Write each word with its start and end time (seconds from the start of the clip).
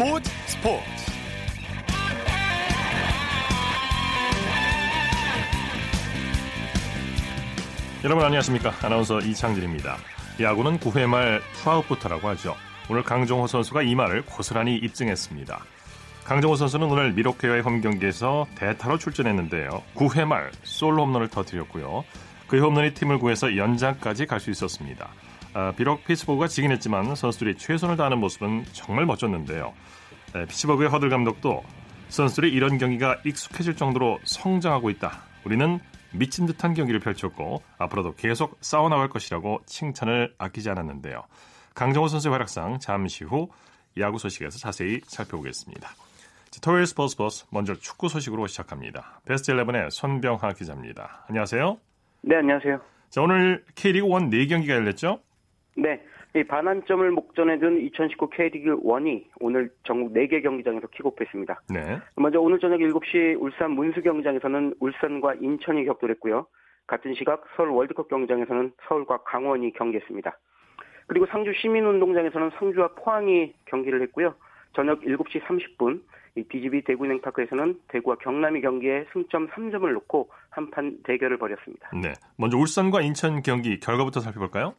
스포츠 0.00 0.30
스포츠. 0.46 0.82
여러분 8.02 8.24
안녕하십니까? 8.24 8.72
아나운서 8.80 9.20
이창진입니다. 9.20 9.98
야구는 10.40 10.78
9회 10.78 11.06
말 11.06 11.42
투아웃부터라고 11.52 12.28
하죠. 12.28 12.56
오늘 12.88 13.02
강정호 13.02 13.46
선수가 13.46 13.82
이 13.82 13.94
말을 13.94 14.22
고스란히 14.24 14.76
입증했습니다. 14.76 15.60
강정호 16.24 16.56
선수는 16.56 16.90
오늘 16.90 17.12
밀워키와의 17.12 17.60
홈 17.60 17.82
경기에서 17.82 18.46
대타로 18.54 18.96
출전했는데요. 18.96 19.82
9회 19.94 20.24
말 20.24 20.50
솔로 20.62 21.04
홈런을 21.04 21.28
터뜨렸고요. 21.28 22.06
그의 22.48 22.62
홈런이 22.62 22.94
팀을 22.94 23.18
구해서 23.18 23.54
연장까지 23.54 24.24
갈 24.24 24.40
수 24.40 24.50
있었습니다 24.50 25.10
아, 25.52 25.72
비록 25.76 26.04
피츠버그가 26.04 26.46
지긴 26.46 26.70
했지만 26.70 27.14
선수들이 27.14 27.56
최선을 27.56 27.96
다하는 27.96 28.18
모습은 28.18 28.64
정말 28.72 29.04
멋졌는데요. 29.06 29.72
에, 30.36 30.46
피츠버그의 30.46 30.88
허들 30.90 31.10
감독도 31.10 31.64
선수들이 32.08 32.52
이런 32.52 32.78
경기가 32.78 33.16
익숙해질 33.24 33.76
정도로 33.76 34.18
성장하고 34.24 34.90
있다. 34.90 35.22
우리는 35.44 35.80
미친 36.12 36.46
듯한 36.46 36.74
경기를 36.74 37.00
펼쳤고 37.00 37.62
앞으로도 37.78 38.14
계속 38.14 38.58
싸워나갈 38.60 39.08
것이라고 39.08 39.60
칭찬을 39.66 40.34
아끼지 40.38 40.70
않았는데요. 40.70 41.22
강정호 41.74 42.08
선수의 42.08 42.32
활약상 42.32 42.78
잠시 42.80 43.24
후 43.24 43.48
야구 43.98 44.18
소식에서 44.18 44.58
자세히 44.58 45.00
살펴보겠습니다. 45.04 45.90
토요일 46.62 46.86
스포츠 46.86 47.16
버스 47.16 47.46
먼저 47.50 47.74
축구 47.74 48.08
소식으로 48.08 48.46
시작합니다. 48.48 49.20
베스트 49.24 49.52
11의 49.52 49.90
손병하 49.90 50.52
기자입니다. 50.52 51.24
안녕하세요. 51.28 51.78
네, 52.22 52.36
안녕하세요. 52.36 52.80
자, 53.08 53.22
오늘 53.22 53.64
K리그 53.76 54.06
1 54.06 54.12
4경기가 54.12 54.68
열렸죠? 54.70 55.20
네. 55.76 56.02
이 56.34 56.44
반환점을 56.44 57.10
목전에 57.10 57.58
둔 57.58 57.80
2019 57.80 58.30
K리그 58.30 58.82
1이 58.82 59.24
오늘 59.40 59.70
전국 59.84 60.12
4개 60.12 60.42
경기장에서 60.42 60.86
킥오프했습니다. 60.88 61.62
네. 61.70 61.98
먼저 62.16 62.40
오늘 62.40 62.58
저녁 62.60 62.78
7시 62.78 63.40
울산 63.40 63.72
문수 63.72 64.00
경기장에서는 64.02 64.74
울산과 64.78 65.34
인천이 65.34 65.84
격돌했고요. 65.86 66.46
같은 66.86 67.14
시각 67.14 67.44
서울 67.56 67.70
월드컵 67.70 68.08
경기장에서는 68.08 68.72
서울과 68.88 69.18
강원이 69.24 69.72
경기했습니다. 69.72 70.38
그리고 71.06 71.26
상주 71.26 71.52
시민운동장에서는 71.60 72.50
상주와 72.58 72.88
포항이 72.94 73.52
경기를 73.66 74.00
했고요. 74.02 74.34
저녁 74.74 75.00
7시 75.00 75.42
30분 75.42 76.00
이 76.36 76.44
BGB 76.44 76.84
대구은행파크에서는 76.84 77.80
대구와 77.88 78.16
경남이 78.16 78.60
경기에 78.60 79.06
승점 79.12 79.48
3점을 79.48 79.92
놓고 79.92 80.30
한판 80.50 80.98
대결을 81.02 81.38
벌였습니다. 81.38 81.90
네. 82.00 82.12
먼저 82.36 82.56
울산과 82.56 83.00
인천 83.00 83.42
경기 83.42 83.80
결과부터 83.80 84.20
살펴볼까요? 84.20 84.74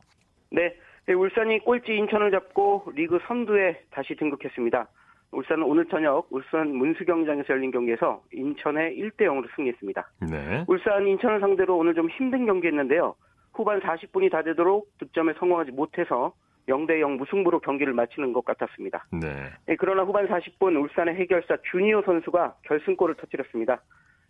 네. 0.51 0.75
울산이 1.07 1.59
꼴찌 1.59 1.93
인천을 1.93 2.31
잡고 2.31 2.91
리그 2.95 3.19
선두에 3.27 3.81
다시 3.89 4.15
등극했습니다. 4.15 4.87
울산은 5.31 5.63
오늘 5.63 5.85
저녁 5.85 6.27
울산 6.29 6.75
문수경기장에서 6.75 7.53
열린 7.53 7.71
경기에서 7.71 8.21
인천에 8.33 8.93
1대 8.95 9.21
0으로 9.21 9.47
승리했습니다. 9.55 10.09
네. 10.29 10.65
울산 10.67 11.07
인천을 11.07 11.39
상대로 11.39 11.77
오늘 11.77 11.95
좀 11.95 12.09
힘든 12.09 12.45
경기였는데요. 12.45 13.15
후반 13.53 13.79
40분이 13.79 14.31
다 14.31 14.43
되도록 14.43 14.89
득점에 14.99 15.33
성공하지 15.39 15.71
못해서 15.71 16.33
0대 16.67 16.99
0 16.99 17.17
무승부로 17.17 17.59
경기를 17.59 17.93
마치는 17.93 18.33
것 18.33 18.45
같았습니다. 18.45 19.05
네. 19.11 19.49
네, 19.65 19.75
그러나 19.79 20.03
후반 20.03 20.27
40분 20.27 20.79
울산의 20.81 21.15
해결사 21.15 21.57
주니어 21.71 22.01
선수가 22.03 22.55
결승골을 22.63 23.15
터뜨렸습니다. 23.15 23.81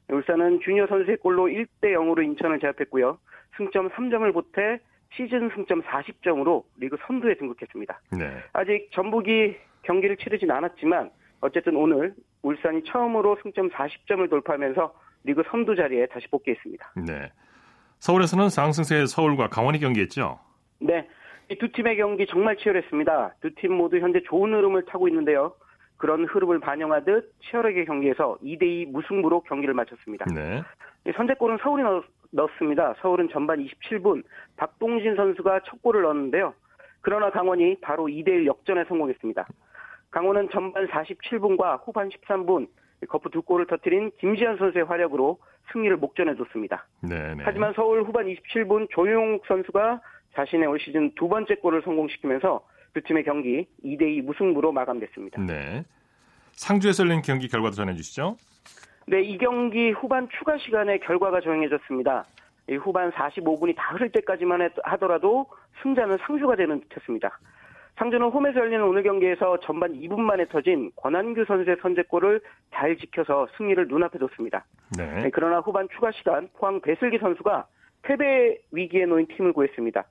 울산은 0.10 0.62
주니어 0.62 0.88
선수의 0.88 1.18
골로 1.18 1.46
1대 1.46 1.94
0으로 1.94 2.24
인천을 2.24 2.60
제압했고요. 2.60 3.18
승점 3.58 3.90
3점을 3.90 4.34
보태 4.34 4.80
시즌 5.16 5.50
승점 5.56 5.82
40점으로 5.84 6.64
리그 6.78 6.98
선두에 7.06 7.36
등극했습니다. 7.36 8.02
네. 8.18 8.32
아직 8.54 8.90
전북이 8.92 9.56
경기를 9.84 10.18
치르진 10.18 10.52
않았지만 10.52 11.10
어쨌든 11.42 11.76
오늘 11.76 12.14
울산이 12.44 12.84
처음으로 12.86 13.38
승점 13.44 13.70
40점을 13.70 14.30
돌파하면서 14.30 14.94
리그 15.24 15.44
선두 15.50 15.76
자리에 15.76 16.08
다시 16.08 16.28
복귀했습니다. 16.30 16.94
네. 17.08 17.32
서울에서는 18.00 18.50
상승세의 18.50 19.08
서울과 19.08 19.48
강원이 19.50 19.80
경기했죠? 19.80 20.40
네. 20.80 21.08
이 21.50 21.56
두 21.58 21.70
팀의 21.72 21.98
경기 21.98 22.26
정말 22.28 22.56
치열했습니다. 22.56 23.36
두 23.42 23.54
팀 23.56 23.74
모두 23.74 24.00
현재 24.00 24.22
좋은 24.24 24.54
흐름을 24.54 24.86
타고 24.86 25.08
있는데요. 25.10 25.54
그런 25.98 26.26
흐름을 26.26 26.62
반영하듯 26.62 27.34
치열하게 27.42 27.84
경기에서 27.86 28.38
2대2 28.42 28.90
무승부로 28.92 29.42
경기를 29.42 29.74
마쳤습니다. 29.74 30.26
네. 30.34 30.64
선제골은 31.16 31.58
서울이 31.62 31.84
넣, 32.32 32.48
넣었습니다. 32.48 32.96
서울은 33.02 33.30
전반 33.32 33.66
27분 33.66 34.24
박동진 34.58 35.16
선수가 35.16 35.62
첫 35.66 35.82
골을 35.82 36.04
넣었는데요. 36.04 36.54
그러나 37.02 37.32
강원이 37.32 37.80
바로 37.82 38.06
2대1 38.06 38.46
역전에 38.46 38.86
성공했습니다. 38.86 39.48
강원은 40.12 40.50
전반 40.52 40.88
47분과 40.88 41.82
후반 41.86 42.10
13분 42.10 42.68
거푸 43.08 43.30
두 43.30 43.42
골을 43.42 43.66
터뜨린 43.66 44.12
김지현 44.20 44.58
선수의 44.58 44.86
활약으로 44.86 45.40
승리를 45.72 45.96
목전해뒀습니다. 45.98 46.86
네, 47.02 47.36
네. 47.36 47.44
하지만 47.44 47.74
서울 47.76 48.04
후반 48.04 48.26
27분 48.28 48.88
조용욱 48.92 49.44
선수가 49.48 50.02
자신의 50.36 50.68
올 50.68 50.80
시즌 50.80 51.14
두 51.16 51.28
번째 51.28 51.56
골을 51.56 51.82
성공시키면서 51.84 52.66
두 52.94 53.02
팀의 53.02 53.24
경기 53.24 53.68
2대2 53.84 54.22
무승부로 54.24 54.72
마감됐습니다. 54.72 55.42
네. 55.42 55.84
상주에서 56.54 57.06
열린 57.06 57.22
경기 57.22 57.48
결과도 57.48 57.76
전해주시죠. 57.76 58.38
네, 59.12 59.24
이 59.24 59.38
경기 59.38 59.92
후반 59.92 60.30
추가 60.30 60.58
시간에 60.58 60.98
결과가 61.00 61.42
정해졌습니다. 61.42 62.24
이 62.70 62.76
후반 62.76 63.12
45분이 63.12 63.76
다 63.76 63.94
흐를 63.94 64.10
때까지만 64.10 64.70
하더라도 64.84 65.48
승자는 65.84 66.18
상주가 66.22 66.56
되는 66.56 66.80
듯했습니다. 66.80 67.30
상주는 67.98 68.26
홈에서 68.30 68.62
열리는 68.62 68.82
오늘 68.82 69.04
경기에서 69.04 69.60
전반 69.60 69.92
2분 69.92 70.22
만에 70.22 70.46
터진 70.46 70.92
권한규 70.96 71.44
선수의 71.44 71.76
선제골을 71.82 72.40
잘 72.74 72.96
지켜서 72.96 73.50
승리를 73.58 73.86
눈앞에 73.90 74.18
뒀습니다. 74.18 74.64
네. 74.98 75.24
네, 75.24 75.30
그러나 75.34 75.60
후반 75.60 75.90
추가 75.94 76.10
시간 76.14 76.48
포항 76.54 76.80
배슬기 76.80 77.18
선수가 77.18 77.68
패배 78.04 78.60
위기에 78.72 79.08
놓인 79.08 79.28
팀을 79.28 79.52
구했습니다. 79.52 80.06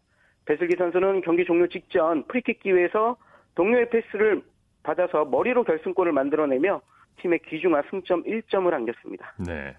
배슬기 0.45 0.77
선수는 0.77 1.23
경기 1.23 1.47
종료 1.47 1.67
직전 1.69 2.25
프리킥 2.25 2.61
기회에서 2.61 3.17
동료의 3.55 3.89
패스를 3.89 4.43
받아서 4.83 5.25
머리로 5.25 5.65
결승골을 5.65 6.13
만들어내며 6.13 6.83
팀의 7.19 7.41
귀중한 7.49 7.83
승점 7.91 8.25
1점을 8.25 8.73
안겼습니다. 8.73 9.35
네. 9.39 9.77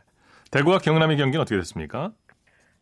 대구와 0.51 0.79
경남의 0.79 1.17
경기는 1.17 1.41
어떻게 1.41 1.55
됐습니까? 1.57 2.11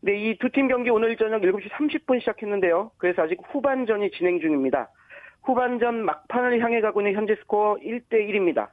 네, 0.02 0.14
이 0.16 0.38
두 0.38 0.50
팀 0.50 0.68
경기 0.68 0.90
오늘 0.90 1.16
저녁 1.18 1.42
7시 1.42 1.70
30분 1.72 2.20
시작했는데요. 2.22 2.92
그래서 2.98 3.22
아직 3.24 3.38
후반전이 3.52 4.12
진행 4.12 4.40
중입니다. 4.40 4.90
후반전 5.44 6.06
막판을 6.06 6.62
향해 6.62 6.82
가고 6.82 7.02
있는 7.02 7.14
현재 7.16 7.36
스코어 7.36 7.78
1대1입니다. 7.78 8.70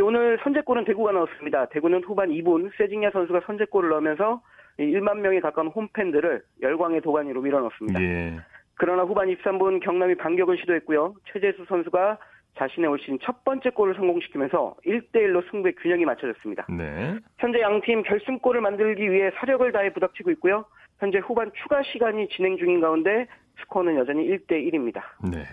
오늘 0.00 0.38
선제골은 0.44 0.84
대구가 0.84 1.12
넣었습니다. 1.12 1.66
대구는 1.70 2.04
후반 2.04 2.28
2분 2.30 2.70
세징야 2.76 3.10
선수가 3.10 3.40
선제골을 3.46 3.88
넣으면서 3.90 4.42
1만 4.78 5.18
명에 5.18 5.40
가까운 5.40 5.68
홈팬들을 5.68 6.42
열광의 6.62 7.00
도가니로 7.00 7.40
밀어넣습니다. 7.42 8.00
예. 8.02 8.38
그러나 8.74 9.02
후반 9.02 9.26
23분 9.28 9.80
경남이 9.82 10.14
반격을 10.16 10.58
시도했고요. 10.58 11.14
최재수 11.32 11.64
선수가 11.68 12.18
자신의 12.56 12.90
올 12.90 12.98
시즌 12.98 13.18
첫 13.22 13.44
번째 13.44 13.70
골을 13.70 13.94
성공시키면서 13.94 14.74
1대1로 14.84 15.48
승부의 15.50 15.74
균형이 15.76 16.04
맞춰졌습니다. 16.04 16.66
네. 16.70 17.16
현재 17.38 17.60
양팀 17.60 18.02
결승골을 18.02 18.60
만들기 18.60 19.10
위해 19.12 19.30
사력을 19.38 19.70
다해 19.70 19.92
부닥치고 19.92 20.30
있고요. 20.32 20.64
현재 20.98 21.18
후반 21.18 21.52
추가 21.62 21.82
시간이 21.84 22.28
진행 22.30 22.56
중인 22.56 22.80
가운데 22.80 23.26
스코어는 23.60 23.96
여전히 23.96 24.26
1대1입니다. 24.28 25.02
네. 25.30 25.44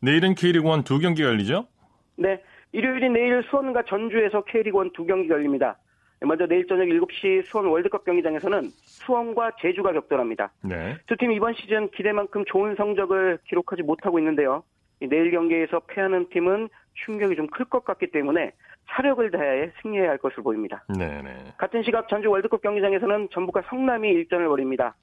내일은 0.00 0.34
K리그 0.34 0.68
1 0.68 0.84
두 0.84 0.98
경기가 0.98 1.28
열리죠? 1.28 1.66
네. 2.16 2.42
일요일인 2.72 3.14
내일 3.14 3.42
수원과 3.48 3.84
전주에서 3.84 4.44
K리그 4.44 4.78
1 4.84 4.92
두 4.92 5.06
경기 5.06 5.30
열립니다. 5.30 5.78
먼저 6.20 6.46
내일 6.46 6.66
저녁 6.66 6.84
7시 6.86 7.44
수원 7.46 7.66
월드컵 7.66 8.04
경기장에서는 8.04 8.62
수원과 8.64 9.52
제주가 9.60 9.92
격돌합니다. 9.92 10.50
네. 10.64 10.96
두 11.06 11.16
팀 11.16 11.32
이번 11.32 11.54
시즌 11.54 11.90
기대만큼 11.90 12.44
좋은 12.46 12.74
성적을 12.74 13.38
기록하지 13.48 13.82
못하고 13.82 14.18
있는데요. 14.18 14.62
내일 15.00 15.30
경기에서 15.30 15.80
패하는 15.80 16.28
팀은 16.30 16.68
충격이 17.04 17.36
좀 17.36 17.48
클 17.48 17.66
것 17.66 17.84
같기 17.84 18.10
때문에 18.10 18.52
사력을 18.88 19.30
다해 19.30 19.72
승리해야 19.82 20.10
할 20.10 20.18
것으로 20.18 20.42
보입니다. 20.42 20.84
네네. 20.96 21.54
같은 21.58 21.82
시각 21.82 22.08
전주 22.08 22.30
월드컵 22.30 22.62
경기장에서는 22.62 23.28
전북과 23.32 23.62
성남이 23.68 24.08
일전을 24.08 24.48
벌입니다. 24.48 24.94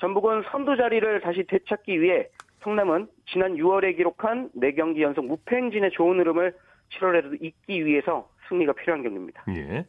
전북은 0.00 0.44
선두 0.50 0.76
자리를 0.76 1.20
다시 1.20 1.44
되찾기 1.48 2.00
위해 2.00 2.28
성남은 2.62 3.08
지난 3.32 3.54
6월에 3.54 3.96
기록한 3.96 4.50
4경기 4.56 5.00
연속 5.00 5.26
무패 5.26 5.56
행진의 5.56 5.90
좋은 5.92 6.18
흐름을 6.20 6.54
7월에도 6.92 7.42
잇기 7.42 7.84
위해서 7.84 8.28
승리가 8.48 8.72
필요한 8.74 9.02
경기입니다. 9.02 9.44
예. 9.50 9.86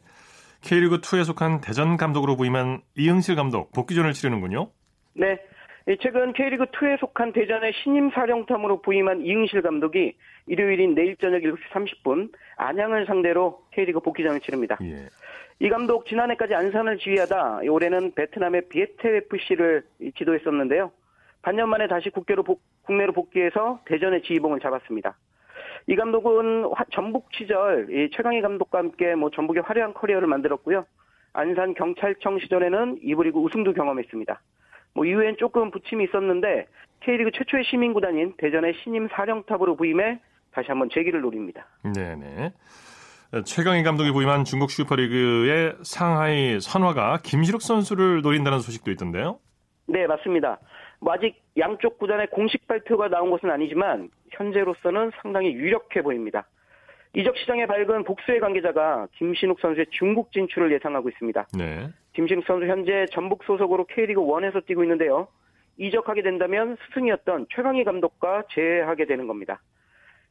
K리그 0.62 1.00
2에 1.00 1.24
속한 1.24 1.60
대전 1.60 1.96
감독으로 1.96 2.36
부임한 2.36 2.80
이흥실 2.96 3.36
감독 3.36 3.70
복귀전을 3.72 4.12
치르는군요. 4.12 4.70
네. 5.14 5.38
최근 6.00 6.32
K리그 6.32 6.64
2에 6.64 6.98
속한 6.98 7.32
대전의 7.32 7.72
신임 7.82 8.10
사령탑으로 8.10 8.80
부임한 8.80 9.20
이응실 9.20 9.60
감독이 9.60 10.16
일요일인 10.46 10.94
내일 10.94 11.16
저녁 11.16 11.42
7시 11.42 11.58
30분 11.72 12.32
안양을 12.56 13.04
상대로 13.06 13.62
K리그 13.72 14.00
복귀전을 14.00 14.40
치릅니다. 14.40 14.78
예. 14.82 15.08
이 15.60 15.68
감독 15.68 16.06
지난해까지 16.06 16.54
안산을 16.54 16.98
지휘하다 16.98 17.60
올해는 17.68 18.12
베트남의 18.14 18.68
비에테 18.70 19.16
FC를 19.30 19.84
지도했었는데요. 20.16 20.90
반년 21.42 21.68
만에 21.68 21.86
다시 21.86 22.08
국내로, 22.08 22.42
복, 22.42 22.62
국내로 22.84 23.12
복귀해서 23.12 23.80
대전의 23.84 24.22
지휘봉을 24.22 24.60
잡았습니다. 24.60 25.16
이 25.86 25.96
감독은 25.96 26.64
전북 26.92 27.28
시절 27.32 27.88
이 27.90 28.10
최강희 28.10 28.40
감독과 28.40 28.78
함께 28.78 29.14
뭐 29.14 29.30
전북의 29.30 29.62
화려한 29.62 29.92
커리어를 29.92 30.26
만들었고요. 30.28 30.86
안산 31.34 31.74
경찰청 31.74 32.38
시절에는 32.38 33.00
이브리그 33.02 33.38
우승도 33.38 33.74
경험했습니다. 33.74 34.40
뭐 34.94 35.04
이후엔 35.04 35.36
조금 35.38 35.70
부침이 35.70 36.04
있었는데 36.04 36.66
K리그 37.00 37.30
최초의 37.32 37.64
시민 37.64 37.92
구단인 37.92 38.34
대전의 38.38 38.74
신임 38.82 39.08
사령탑으로 39.08 39.76
부임해 39.76 40.20
다시 40.52 40.68
한번 40.68 40.88
재기를 40.90 41.20
노립니다. 41.20 41.66
네네. 41.82 42.52
최강희 43.44 43.82
감독이 43.82 44.12
부임한 44.12 44.44
중국 44.44 44.70
슈퍼리그의 44.70 45.74
상하이 45.82 46.60
선화가 46.60 47.18
김시록 47.24 47.62
선수를 47.62 48.22
노린다는 48.22 48.60
소식도 48.60 48.92
있던데요. 48.92 49.40
네, 49.86 50.06
맞습니다. 50.06 50.60
뭐 51.00 51.12
아직 51.12 51.42
양쪽 51.58 51.98
구단의 51.98 52.28
공식 52.30 52.66
발표가 52.66 53.08
나온 53.08 53.30
것은 53.30 53.50
아니지만 53.50 54.08
현재로서는 54.30 55.10
상당히 55.20 55.52
유력해 55.52 56.02
보입니다. 56.02 56.46
이적 57.16 57.36
시장에 57.36 57.66
밝은 57.66 58.04
복수의 58.04 58.40
관계자가 58.40 59.08
김신욱 59.16 59.60
선수의 59.60 59.86
중국 59.90 60.32
진출을 60.32 60.72
예상하고 60.72 61.08
있습니다. 61.08 61.48
네. 61.58 61.88
김신욱 62.14 62.44
선수 62.46 62.66
현재 62.66 63.06
전북 63.12 63.44
소속으로 63.44 63.86
K리그 63.86 64.20
1에서 64.20 64.64
뛰고 64.66 64.82
있는데요. 64.84 65.28
이적하게 65.76 66.22
된다면 66.22 66.76
스승이었던 66.86 67.46
최강희 67.54 67.84
감독과 67.84 68.44
재회하게 68.54 69.06
되는 69.06 69.26
겁니다. 69.26 69.60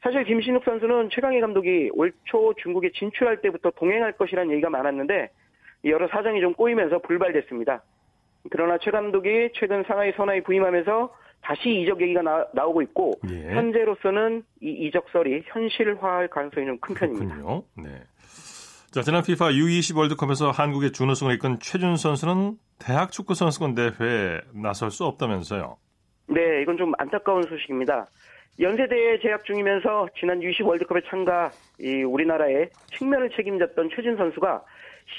사실 0.01 0.23
김신욱 0.23 0.63
선수는 0.65 1.09
최강희 1.11 1.39
감독이 1.41 1.89
올 1.93 2.11
초 2.25 2.53
중국에 2.55 2.91
진출할 2.91 3.41
때부터 3.41 3.71
동행할 3.71 4.13
것이라는 4.13 4.51
얘기가 4.51 4.69
많았는데 4.69 5.29
여러 5.85 6.07
사정이 6.07 6.39
좀 6.41 6.53
꼬이면서 6.53 6.99
불발됐습니다. 6.99 7.83
그러나 8.49 8.77
최 8.79 8.91
감독이 8.91 9.49
최근 9.53 9.83
상하이 9.83 10.11
선하이 10.13 10.41
부임하면서 10.41 11.13
다시 11.41 11.69
이적 11.81 12.01
얘기가 12.01 12.21
나, 12.21 12.65
오고 12.65 12.81
있고 12.83 13.13
예. 13.29 13.49
현재로서는 13.51 14.43
이 14.61 14.69
이적설이 14.87 15.43
현실화할 15.45 16.29
가능성이 16.29 16.65
좀 16.65 16.77
큰 16.79 16.95
편입니다. 16.95 17.35
그렇군요. 17.35 17.63
네. 17.77 17.89
자, 18.93 19.01
지난 19.01 19.21
FIFA 19.21 19.59
U20 19.59 19.97
월드컵에서 19.97 20.51
한국의 20.51 20.91
준우승을 20.91 21.33
이끈 21.33 21.57
최준 21.59 21.95
선수는 21.95 22.57
대학 22.77 23.11
축구 23.11 23.33
선수권 23.33 23.73
대회에 23.73 24.41
나설 24.53 24.91
수 24.91 25.03
없다면서요? 25.05 25.77
네, 26.27 26.61
이건 26.61 26.77
좀 26.77 26.93
안타까운 26.99 27.41
소식입니다. 27.41 28.05
연세대에 28.59 29.19
재학 29.23 29.45
중이면서 29.45 30.09
지난 30.19 30.41
U20 30.41 30.67
월드컵에 30.67 31.01
참가 31.09 31.49
이 31.79 32.03
우리나라의 32.03 32.69
측면을 32.95 33.31
책임졌던 33.31 33.89
최준 33.95 34.15
선수가 34.15 34.63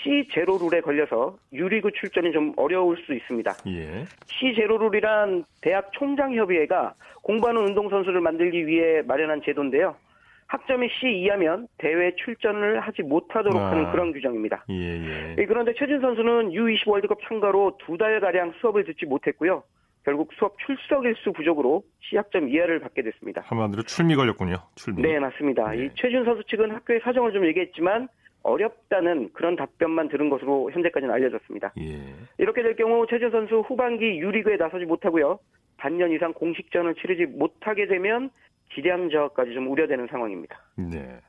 C 0.04 0.28
제로 0.32 0.56
룰에 0.56 0.80
걸려서 0.80 1.36
유리그 1.52 1.90
출전이 1.98 2.30
좀 2.30 2.52
어려울 2.56 2.96
수 3.04 3.12
있습니다. 3.12 3.56
예. 3.66 4.04
C 4.28 4.54
제로 4.54 4.78
룰이란 4.78 5.44
대학 5.62 5.90
총장 5.94 6.32
협의회가 6.32 6.94
공부하는 7.22 7.62
운동 7.62 7.90
선수를 7.90 8.20
만들기 8.20 8.68
위해 8.68 9.02
마련한 9.02 9.42
제도인데요. 9.44 9.96
학점이 10.46 10.88
C 11.00 11.20
이하면 11.20 11.66
대회 11.78 12.14
출전을 12.16 12.80
하지 12.80 13.02
못하도록 13.02 13.56
아. 13.56 13.70
하는 13.70 13.90
그런 13.90 14.12
규정입니다. 14.12 14.64
예, 14.70 14.74
예. 14.74 15.36
예 15.38 15.46
그런데 15.46 15.72
최진 15.74 16.00
선수는 16.00 16.50
U20 16.50 16.88
월드컵 16.88 17.18
참가로 17.28 17.78
두 17.86 17.96
달 17.96 18.20
가량 18.20 18.52
수업을 18.60 18.84
듣지 18.84 19.06
못했고요. 19.06 19.62
결국 20.04 20.30
수업 20.34 20.58
출석 20.58 21.04
일수 21.06 21.32
부족으로 21.32 21.82
시학점 22.00 22.48
이하를 22.48 22.78
받게 22.80 23.02
됐습니다. 23.02 23.42
한마디로 23.46 23.82
출미 23.84 24.14
걸렸군요. 24.16 24.56
출미. 24.74 25.00
네, 25.00 25.18
맞습니다. 25.18 25.70
네. 25.70 25.86
이 25.86 25.90
최준 25.94 26.24
선수 26.24 26.44
측은 26.44 26.72
학교의 26.72 27.00
사정을 27.00 27.32
좀 27.32 27.46
얘기했지만 27.46 28.08
어렵다는 28.42 29.30
그런 29.32 29.56
답변만 29.56 30.08
들은 30.08 30.28
것으로 30.28 30.70
현재까지는 30.72 31.14
알려졌습니다. 31.14 31.72
예. 31.78 32.00
이렇게 32.36 32.62
될 32.62 32.76
경우 32.76 33.06
최준 33.08 33.30
선수 33.30 33.60
후반기 33.60 34.18
U리그에 34.18 34.56
나서지 34.56 34.84
못하고요. 34.84 35.38
반년 35.78 36.12
이상 36.12 36.32
공식전을 36.34 36.94
치르지 36.96 37.24
못하게 37.26 37.86
되면 37.86 38.30
기량 38.70 39.10
저하까지 39.10 39.54
좀 39.54 39.70
우려되는 39.70 40.06
상황입니다. 40.10 40.58
네. 40.76 41.20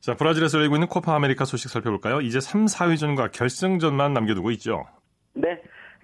자, 0.00 0.14
브라질에서 0.14 0.58
열리고 0.58 0.76
있는 0.76 0.88
코파 0.88 1.14
아메리카 1.14 1.44
소식 1.44 1.68
살펴볼까요? 1.70 2.20
이제 2.20 2.40
3, 2.40 2.64
4위전과 2.66 3.32
결승전만 3.32 4.14
남겨두고 4.14 4.50
있죠. 4.52 4.86
네. 5.34 5.60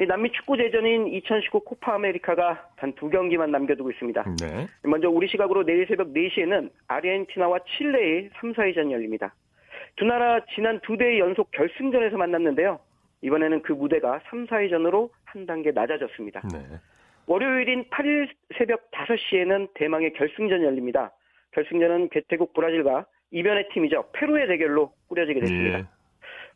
남미 0.07 0.31
축구 0.33 0.59
대전인 0.59 1.07
2019 1.07 1.61
코파 1.61 1.95
아메리카가 1.95 2.69
단 2.77 2.93
두 2.97 3.09
경기만 3.09 3.51
남겨두고 3.51 3.91
있습니다. 3.93 4.25
네. 4.41 4.67
먼저 4.83 5.09
우리 5.09 5.27
시각으로 5.29 5.65
내일 5.65 5.87
새벽 5.87 6.13
4시에는 6.13 6.71
아르헨티나와 6.89 7.61
칠레의 7.77 8.31
3, 8.39 8.53
4위전이 8.53 8.93
열립니다. 8.93 9.35
두 9.97 10.05
나라 10.05 10.41
지난 10.55 10.79
두 10.81 10.99
대의 10.99 11.19
연속 11.19 11.51
결승전에서 11.53 12.19
만났는데요. 12.19 12.79
이번에는 13.23 13.63
그 13.63 13.73
무대가 13.73 14.21
3, 14.29 14.47
4위전으로 14.47 15.09
한 15.25 15.47
단계 15.47 15.71
낮아졌습니다. 15.71 16.43
네. 16.53 16.59
월요일인 17.27 17.85
8일 17.91 18.29
새벽 18.57 18.91
5시에는 18.91 19.69
대망의 19.75 20.13
결승전이 20.15 20.65
열립니다. 20.65 21.13
결승전은 21.53 22.11
개태국 22.11 22.53
브라질과 22.53 23.07
이변의 23.33 23.69
팀이죠. 23.73 24.05
페루의 24.13 24.47
대결로 24.47 24.93
꾸려지게 25.09 25.41
됐습니다. 25.41 25.79
예. 25.81 25.85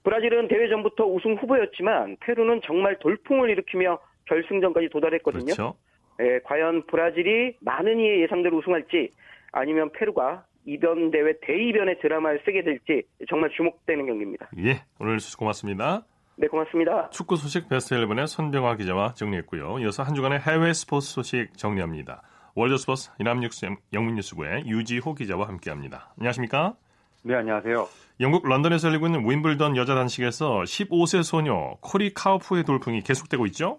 브라질은 0.02 0.48
대회 0.48 0.68
전부터 0.68 1.04
우승 1.04 1.34
후보였지만 1.34 2.16
페루는 2.20 2.60
정말 2.64 2.98
돌풍을 3.00 3.50
일으키며 3.50 3.98
결승전까지 4.26 4.88
도달했거든요. 4.88 5.44
그렇죠. 5.44 5.74
예, 6.20 6.38
과연 6.44 6.86
브라질이 6.86 7.56
많은 7.60 7.98
이의 7.98 8.22
예상대로 8.22 8.58
우승할지 8.58 9.10
아니면 9.52 9.90
페루가 9.92 10.44
이변 10.66 11.10
대회 11.10 11.32
대이변의 11.40 11.98
드라마를 12.00 12.40
쓰게 12.44 12.62
될지 12.62 13.02
정말 13.28 13.50
주목되는 13.50 14.06
경기입니다. 14.06 14.50
예, 14.58 14.82
오늘 14.98 15.18
수고 15.18 15.40
고맙습니다. 15.40 16.04
네, 16.40 16.48
고맙습니다. 16.48 17.10
축구 17.10 17.36
소식 17.36 17.68
베스트 17.68 17.94
11의 17.94 18.26
손병화 18.26 18.76
기자와 18.76 19.12
정리했고요. 19.12 19.80
이어서 19.80 20.02
한 20.02 20.14
주간의 20.14 20.40
해외 20.40 20.72
스포츠 20.72 21.10
소식 21.10 21.54
정리합니다. 21.58 22.22
월드스포츠 22.54 23.10
이남뉴스 23.20 23.66
영문뉴스부의 23.92 24.64
유지호 24.66 25.16
기자와 25.16 25.48
함께합니다. 25.48 26.14
안녕하십니까? 26.16 26.76
네, 27.24 27.34
안녕하세요. 27.34 27.86
영국 28.20 28.48
런던에서 28.48 28.88
열리고 28.88 29.04
있는 29.04 29.28
윔블던 29.28 29.76
여자 29.76 29.94
단식에서 29.94 30.62
15세 30.62 31.22
소녀 31.24 31.76
코리 31.82 32.14
가우프의 32.14 32.64
돌풍이 32.64 33.02
계속되고 33.02 33.44
있죠? 33.48 33.78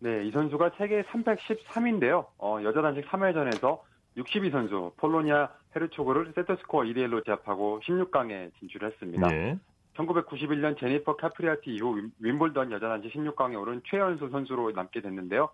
네, 0.00 0.26
이 0.26 0.30
선수가 0.30 0.72
세계 0.76 1.04
313위인데요. 1.04 2.26
어, 2.36 2.58
여자 2.64 2.82
단식 2.82 3.08
3회전에서 3.08 3.80
60위 4.18 4.48
선수 4.48 4.94
폴로나 4.98 5.48
헤르초그를 5.74 6.34
세트 6.34 6.54
스코어 6.60 6.82
2대 6.82 6.98
1로 7.08 7.24
제압하고 7.24 7.80
16강에 7.82 8.50
진출했습니다. 8.58 9.26
네. 9.28 9.58
1991년 9.96 10.78
제니퍼 10.78 11.16
카프리아티 11.16 11.74
이후 11.74 12.00
윔블던 12.18 12.72
여자 12.72 12.88
단식 12.88 13.12
16강에 13.12 13.60
오른 13.60 13.80
최연소 13.84 14.28
선수로 14.28 14.72
남게 14.72 15.00
됐는데요. 15.00 15.48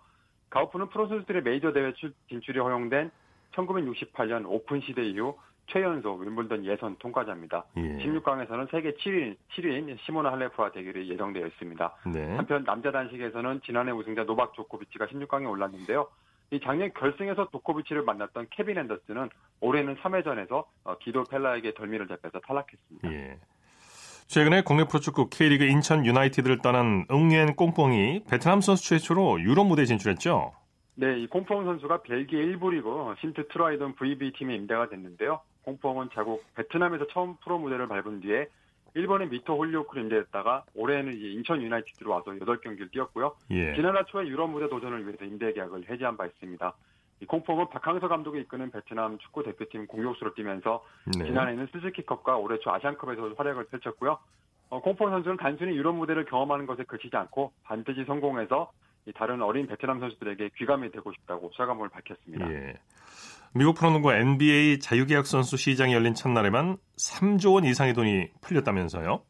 가우프는 0.49 0.89
프로 0.89 1.07
선수들의 1.07 1.43
메이저 1.43 1.71
대회 1.71 1.93
진출이 2.27 2.59
허용된 2.59 3.11
1968년 3.53 4.45
오픈 4.47 4.81
시대 4.81 5.03
이후 5.03 5.37
최연소 5.67 6.15
윔블던 6.15 6.65
예선 6.65 6.97
통과자입니다. 6.97 7.63
예. 7.77 7.81
16강에서는 7.99 8.69
세계 8.71 8.91
7위, 8.93 9.37
7위인 9.53 9.97
시모나 10.01 10.31
할레프와 10.33 10.71
대결이 10.71 11.09
예정되어 11.09 11.45
있습니다. 11.47 11.95
네. 12.13 12.35
한편 12.35 12.63
남자 12.65 12.91
단식에서는 12.91 13.61
지난해 13.63 13.91
우승자 13.91 14.25
노박 14.25 14.53
조코비치가 14.53 15.05
16강에 15.05 15.49
올랐는데요. 15.49 16.07
이 16.49 16.59
작년 16.59 16.91
결승에서 16.93 17.47
조코비치를 17.49 18.03
만났던 18.03 18.47
케빈 18.49 18.77
앤더슨은 18.79 19.29
올해는 19.61 19.95
3회전에서 19.95 20.65
어, 20.83 20.97
기도 20.97 21.23
펠라에게 21.23 21.73
덜미를 21.73 22.07
잡혀서 22.07 22.39
탈락했습니다. 22.41 23.13
예. 23.13 23.39
최근에 24.31 24.61
국내 24.61 24.85
프로축구 24.85 25.27
K리그 25.29 25.65
인천 25.65 26.05
유나이티드를 26.05 26.61
떠난 26.61 27.05
응옌 27.11 27.57
꽁뽕이 27.57 28.23
베트남 28.29 28.61
선수 28.61 28.87
최초로 28.87 29.41
유럽 29.41 29.65
무대에 29.65 29.83
진출했죠. 29.83 30.53
네, 30.95 31.19
이 31.19 31.27
꽁뽕 31.27 31.65
선수가 31.65 32.03
벨기에 32.03 32.39
1부 32.39 32.71
리그 32.71 33.13
신트 33.19 33.49
트라위던 33.49 33.95
VV 33.95 34.31
팀에 34.31 34.55
임대가 34.55 34.87
됐는데요. 34.87 35.41
꽁뽕은 35.63 36.11
자국 36.13 36.45
베트남에서 36.55 37.07
처음 37.07 37.35
프로 37.43 37.59
무대를 37.59 37.89
밟은 37.89 38.21
뒤에 38.21 38.47
일본의 38.93 39.27
미토 39.27 39.53
홀리호크로 39.53 40.03
임대했다가 40.03 40.63
올해는 40.75 41.11
이제 41.11 41.27
인천 41.27 41.61
유나이티드로 41.61 42.09
와서 42.09 42.31
8경기를 42.31 42.89
뛰었고요. 42.89 43.35
예. 43.51 43.75
지난해 43.75 43.99
초에 44.07 44.27
유럽 44.27 44.49
무대 44.49 44.69
도전을 44.69 45.07
위해서 45.07 45.25
임대 45.25 45.51
계약을 45.51 45.89
해지한 45.89 46.15
바 46.15 46.25
있습니다. 46.25 46.73
이 47.21 47.25
콩퐁은 47.25 47.69
박항서 47.69 48.07
감독이 48.07 48.39
이끄는 48.41 48.71
베트남 48.71 49.17
축구 49.19 49.43
대표팀 49.43 49.87
공격수로 49.87 50.33
뛰면서 50.33 50.83
네. 51.17 51.25
지난해는 51.25 51.67
스즈키컵과 51.71 52.37
올해 52.37 52.57
초 52.59 52.71
아시안컵에서 52.71 53.35
활약을 53.37 53.65
펼쳤고요. 53.65 54.17
어, 54.69 54.81
콩퐁 54.81 55.11
선수는 55.11 55.37
단순히 55.37 55.75
유럽 55.75 55.95
무대를 55.95 56.25
경험하는 56.25 56.65
것에 56.65 56.83
그치지 56.83 57.15
않고 57.15 57.51
반드시 57.63 58.03
성공해서 58.05 58.71
다른 59.15 59.41
어린 59.41 59.67
베트남 59.67 59.99
선수들에게 59.99 60.51
귀감이 60.57 60.91
되고 60.91 61.11
싶다고 61.13 61.51
사과문을 61.55 61.89
밝혔습니다. 61.89 62.51
예. 62.51 62.73
미국 63.53 63.75
프로농구 63.75 64.13
NBA 64.13 64.79
자유계약 64.79 65.25
선수 65.27 65.57
시장이 65.57 65.93
열린 65.93 66.13
첫날에만 66.13 66.77
3조 66.97 67.55
원 67.55 67.65
이상의 67.65 67.93
돈이 67.93 68.29
풀렸다면서요? 68.41 69.21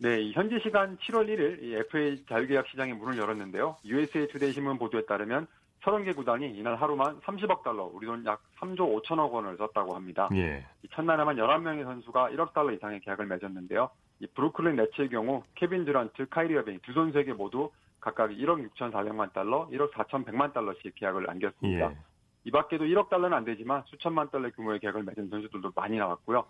네, 0.00 0.32
현지 0.32 0.58
시간 0.62 0.96
7월 0.98 1.28
1일 1.28 1.86
FA 1.86 2.24
자유계약 2.28 2.66
시장이 2.68 2.94
문을 2.94 3.18
열었는데요. 3.18 3.76
USA 3.84 4.26
투데이 4.28 4.52
신문 4.52 4.78
보도에 4.78 5.04
따르면 5.06 5.46
30개 5.82 6.14
구단이 6.14 6.50
이날 6.50 6.76
하루만 6.76 7.20
30억 7.20 7.62
달러, 7.62 7.84
우리 7.92 8.06
돈 8.06 8.24
약 8.26 8.42
3조 8.58 9.02
5천억 9.02 9.32
원을 9.32 9.56
썼다고 9.56 9.94
합니다. 9.94 10.28
예. 10.34 10.64
첫날에만 10.90 11.36
11명의 11.36 11.84
선수가 11.84 12.30
1억 12.30 12.52
달러 12.52 12.72
이상의 12.72 13.00
계약을 13.00 13.26
맺었는데요. 13.26 13.90
이 14.20 14.26
브루클린 14.26 14.76
네츠의 14.76 15.08
경우 15.08 15.42
케빈 15.54 15.84
듀란트, 15.86 16.28
카이리 16.28 16.56
어빙 16.58 16.80
두 16.82 16.92
선수에게 16.92 17.32
모두 17.32 17.70
각각 18.00 18.30
1억 18.30 18.68
6천 18.74 18.92
4백만 18.92 19.32
달러, 19.32 19.68
1억 19.68 19.92
4천 19.92 20.24
100만 20.26 20.52
달러씩 20.52 20.94
계약을 20.96 21.30
안겼습니다. 21.30 21.90
예. 21.90 21.96
이 22.44 22.50
밖에도 22.50 22.84
1억 22.84 23.08
달러는 23.08 23.36
안 23.36 23.44
되지만 23.44 23.82
수천만 23.86 24.28
달러 24.30 24.50
규모의 24.50 24.80
계약을 24.80 25.02
맺은 25.02 25.28
선수들도 25.30 25.72
많이 25.74 25.96
나왔고요. 25.98 26.44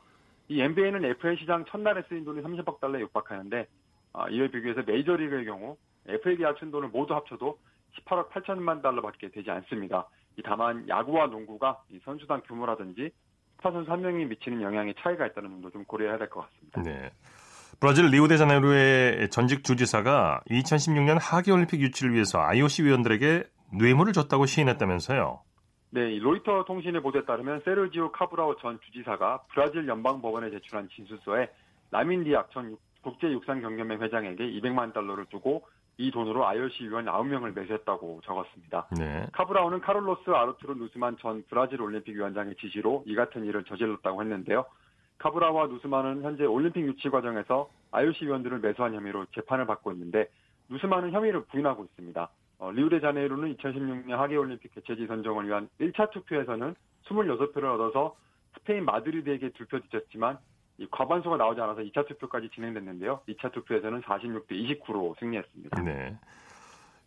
이 0.49 0.61
NBA는 0.61 1.05
FA 1.05 1.37
시장 1.37 1.65
첫날에 1.67 2.03
쓰인 2.09 2.25
돈이 2.25 2.43
30억 2.43 2.81
달러에 2.81 3.01
육박하는데 3.03 3.67
아, 4.13 4.29
이에 4.29 4.49
비교해서 4.51 4.83
메이저리그의 4.85 5.45
경우 5.45 5.77
FA 6.09 6.37
계약 6.37 6.59
친 6.59 6.73
돈을 6.73 6.89
모두 6.89 7.15
합쳐도 7.15 7.59
18억 7.99 8.31
8천만 8.31 8.83
달러밖에 8.83 9.31
되지 9.31 9.51
않습니다. 9.51 10.09
다만 10.45 10.89
야구와 10.89 11.27
농구가 11.27 11.83
선수단 12.05 12.41
규모라든지 12.43 13.11
스타 13.57 13.71
선수 13.73 13.91
한 13.93 14.01
명이 14.01 14.25
미치는 14.25 14.63
영향에 14.63 14.95
차이가 15.01 15.27
있다는 15.27 15.51
점도 15.51 15.71
좀 15.71 15.85
고려해야 15.85 16.17
될 16.19 16.29
것 16.31 16.41
같습니다. 16.47 16.83
네. 16.83 17.11
브라질 17.79 18.07
리오데자네이루의 18.07 19.29
전직 19.31 19.65
주지사가 19.65 20.43
2016년 20.51 21.19
하계올림픽 21.21 21.81
유치를 21.81 22.13
위해서 22.15 22.41
IOC 22.41 22.85
위원들에게 22.85 23.45
뇌물을 23.79 24.13
줬다고 24.13 24.47
시인했다면서요. 24.47 25.41
네, 25.93 26.19
로이터 26.19 26.65
통신의 26.65 27.03
보도에 27.03 27.25
따르면 27.25 27.63
세르지우 27.65 28.13
카브랄 28.13 28.57
전 28.57 28.79
주지사가 28.85 29.43
브라질 29.53 29.89
연방법원에 29.89 30.51
제출한 30.51 30.89
진술서에 30.95 31.49
라민 31.91 32.24
디악 32.24 32.51
전 32.53 32.77
국제육상경연맹 33.03 34.01
회장에게 34.03 34.45
200만 34.45 34.93
달러를 34.93 35.27
주고 35.27 35.67
이 36.01 36.11
돈으로 36.11 36.47
IOC 36.47 36.85
위원 36.89 37.05
9명을 37.05 37.55
매수했다고 37.55 38.23
적었습니다. 38.25 38.89
네. 38.99 39.27
카브랄은 39.33 39.81
카를로스 39.81 40.31
아르투르 40.31 40.73
누스만 40.75 41.19
전 41.19 41.45
브라질 41.51 41.83
올림픽 41.83 42.13
위원장의 42.17 42.57
지시로 42.57 43.05
이 43.07 43.15
같은 43.15 43.45
일을 43.45 43.65
저질렀다고 43.65 44.23
했는데요. 44.23 44.65
카브랄과 45.19 45.67
누스만은 45.67 46.23
현재 46.23 46.45
올림픽 46.47 46.81
유치 46.87 47.11
과정에서 47.11 47.69
IOC 47.91 48.25
위원들을 48.25 48.61
매수한 48.61 48.95
혐의로 48.95 49.27
재판을 49.35 49.67
받고 49.67 49.93
있는데 49.93 50.29
누스만은 50.71 51.13
혐의를 51.13 51.45
부인하고 51.45 51.85
있습니다. 51.85 52.31
어, 52.61 52.71
리우데자네이루는 52.71 53.57
2016년 53.57 54.11
하계올림픽 54.13 54.75
개최지 54.75 55.07
선정을 55.07 55.49
위한 55.49 55.69
1차 55.81 56.11
투표에서는 56.13 56.75
26표를 57.05 57.75
얻어서 57.75 58.17
스페인 58.55 58.87
마드리드에게 58.87 59.51
두 59.51 59.67
표 59.67 59.79
뒤졌지만 59.81 60.39
과반수가 60.91 61.37
나오지 61.37 61.61
않아서 61.61 61.81
2차 61.83 62.07
투표까지 62.07 62.51
진행됐는데요. 62.55 63.21
2차 63.29 63.53
투표에서는 63.53 64.03
46대 64.03 64.53
29로 64.53 65.19
승리했습니다. 65.19 65.83
네. 65.83 66.17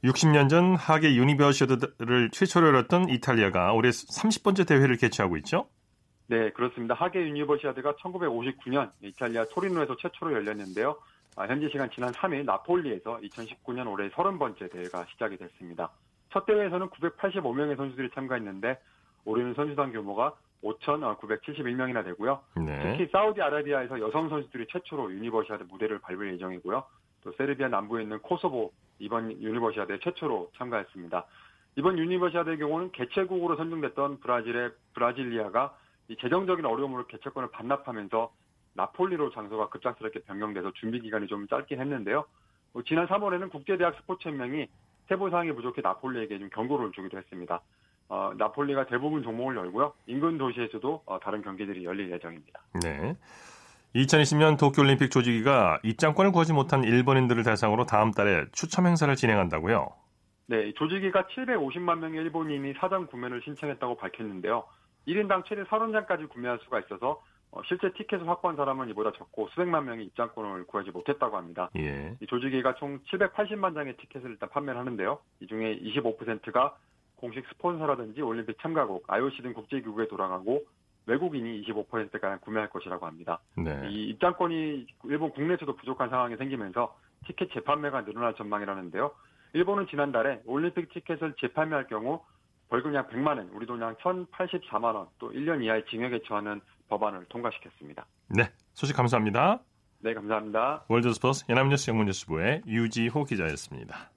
60년 0.03 0.49
전 0.49 0.75
하계 0.75 1.15
유니버시아드를 1.15 2.29
최초로 2.31 2.67
열었던 2.67 3.09
이탈리아가 3.09 3.71
올해 3.73 3.89
30번째 3.89 4.67
대회를 4.67 4.97
개최하고 4.97 5.37
있죠? 5.37 5.67
네, 6.27 6.51
그렇습니다. 6.51 6.93
하계 6.93 7.21
유니버시아드가 7.21 7.95
1959년 7.95 8.91
이탈리아 9.01 9.45
토리노에서 9.45 9.95
최초로 9.97 10.33
열렸는데요. 10.33 10.97
아, 11.35 11.45
현지 11.47 11.67
시간 11.71 11.89
지난 11.91 12.11
3일 12.11 12.45
나폴리에서 12.45 13.19
2019년 13.23 13.89
올해 13.89 14.09
30번째 14.09 14.71
대회가 14.71 15.05
시작이 15.11 15.37
됐습니다. 15.37 15.89
첫 16.31 16.45
대회에서는 16.45 16.89
985명의 16.89 17.77
선수들이 17.77 18.09
참가했는데 18.13 18.79
올해는 19.25 19.53
선수단 19.53 19.91
규모가 19.91 20.33
5,971명이나 20.63 22.03
되고요. 22.05 22.41
네. 22.57 22.97
특히 22.97 23.11
사우디아라비아에서 23.11 23.99
여성 23.99 24.29
선수들이 24.29 24.67
최초로 24.71 25.11
유니버시아드 25.11 25.63
무대를 25.63 25.99
밟을 25.99 26.33
예정이고요. 26.33 26.83
또 27.21 27.31
세르비아 27.33 27.67
남부에 27.69 28.03
있는 28.03 28.19
코소보 28.19 28.71
이번 28.99 29.31
유니버시아드에 29.31 29.99
최초로 29.99 30.51
참가했습니다. 30.57 31.25
이번 31.75 31.97
유니버시아드의 31.97 32.57
경우는 32.59 32.91
개최국으로 32.91 33.55
선정됐던 33.55 34.19
브라질의 34.19 34.71
브라질리아가 34.93 35.75
이 36.09 36.15
재정적인 36.17 36.65
어려움으로 36.65 37.07
개최권을 37.07 37.49
반납하면서 37.51 38.31
나폴리로 38.75 39.31
장소가 39.31 39.69
급작스럽게 39.69 40.21
변경돼서 40.21 40.71
준비 40.73 40.99
기간이 40.99 41.27
좀 41.27 41.47
짧긴 41.47 41.79
했는데요. 41.79 42.25
뭐 42.73 42.83
지난 42.83 43.07
3월에는 43.07 43.51
국제대학 43.51 43.95
스포츠연맹이 44.01 44.67
세부 45.07 45.29
사항이 45.29 45.51
부족해 45.53 45.81
나폴리에게 45.81 46.39
좀 46.39 46.49
경고를 46.49 46.91
주기도 46.91 47.17
했습니다. 47.17 47.61
어, 48.13 48.31
나폴리가 48.37 48.85
대부분 48.85 49.23
종목을 49.23 49.55
열고요. 49.55 49.91
인근 50.05 50.37
도시에서도 50.37 51.01
어, 51.07 51.19
다른 51.19 51.41
경기들이 51.41 51.83
열릴 51.83 52.11
예정입니다. 52.11 52.61
네. 52.83 53.15
2020년 53.95 54.59
도쿄올림픽 54.59 55.09
조직위가 55.09 55.79
입장권을 55.81 56.31
구하지 56.31 56.53
못한 56.53 56.83
일본인들을 56.83 57.41
대상으로 57.41 57.87
다음 57.87 58.11
달에 58.11 58.45
추첨 58.51 58.85
행사를 58.85 59.13
진행한다고요? 59.15 59.87
네, 60.45 60.73
조직위가 60.73 61.23
750만 61.35 61.97
명의 61.99 62.21
일본인이 62.21 62.73
사전 62.79 63.07
구매를 63.07 63.41
신청했다고 63.45 63.97
밝혔는데요. 63.97 64.63
1인당 65.07 65.45
최대 65.47 65.63
30장까지 65.63 66.29
구매할 66.29 66.59
수가 66.65 66.81
있어서 66.81 67.19
어, 67.49 67.61
실제 67.65 67.91
티켓을 67.93 68.27
확보한 68.27 68.55
사람은 68.57 68.89
이보다 68.89 69.11
적고 69.13 69.49
수백만 69.49 69.85
명이 69.85 70.03
입장권을 70.05 70.67
구하지 70.67 70.91
못했다고 70.91 71.35
합니다. 71.35 71.71
예. 71.77 72.15
이 72.21 72.27
조직위가 72.27 72.75
총 72.75 72.99
780만 73.11 73.73
장의 73.73 73.97
티켓을 73.97 74.29
일단 74.29 74.49
판매를 74.49 74.79
하는데요. 74.79 75.17
이 75.39 75.47
중에 75.47 75.79
25%가 75.79 76.75
공식 77.23 77.47
스폰서라든지 77.47 78.21
올림픽 78.21 78.59
참가국, 78.59 79.05
IOC 79.07 79.43
등 79.43 79.53
국제기구에 79.53 80.09
돌아가고 80.09 80.61
외국인이 81.05 81.63
25%가량 81.63 82.39
구매할 82.41 82.69
것이라고 82.69 83.05
합니다. 83.05 83.39
네. 83.55 83.79
이 83.89 84.09
입장권이 84.09 84.85
일본 85.05 85.29
국내에서도 85.31 85.73
부족한 85.77 86.09
상황이 86.09 86.35
생기면서 86.35 86.97
티켓 87.25 87.49
재판매가 87.53 88.03
늘어날 88.03 88.33
전망이라는데요. 88.35 89.11
일본은 89.53 89.87
지난달에 89.87 90.41
올림픽 90.45 90.91
티켓을 90.93 91.35
재판매할 91.39 91.87
경우 91.87 92.19
벌금 92.67 92.93
약 92.93 93.09
100만 93.09 93.37
원, 93.37 93.49
우리 93.53 93.65
돈 93.65 93.81
약 93.81 93.97
1,084만 93.99 94.93
원, 94.93 95.07
또 95.17 95.31
1년 95.31 95.63
이하의 95.63 95.85
징역에 95.85 96.19
처하는 96.27 96.59
법안을 96.89 97.27
통과시켰습니다. 97.29 98.05
네, 98.27 98.49
소식 98.73 98.97
감사합니다. 98.97 99.61
네, 99.99 100.13
감사합니다. 100.13 100.83
월드스포츠 100.89 101.45
연합뉴스 101.47 101.89
영문뉴스부의 101.89 102.63
유지호 102.67 103.23
기자였습니다. 103.23 104.09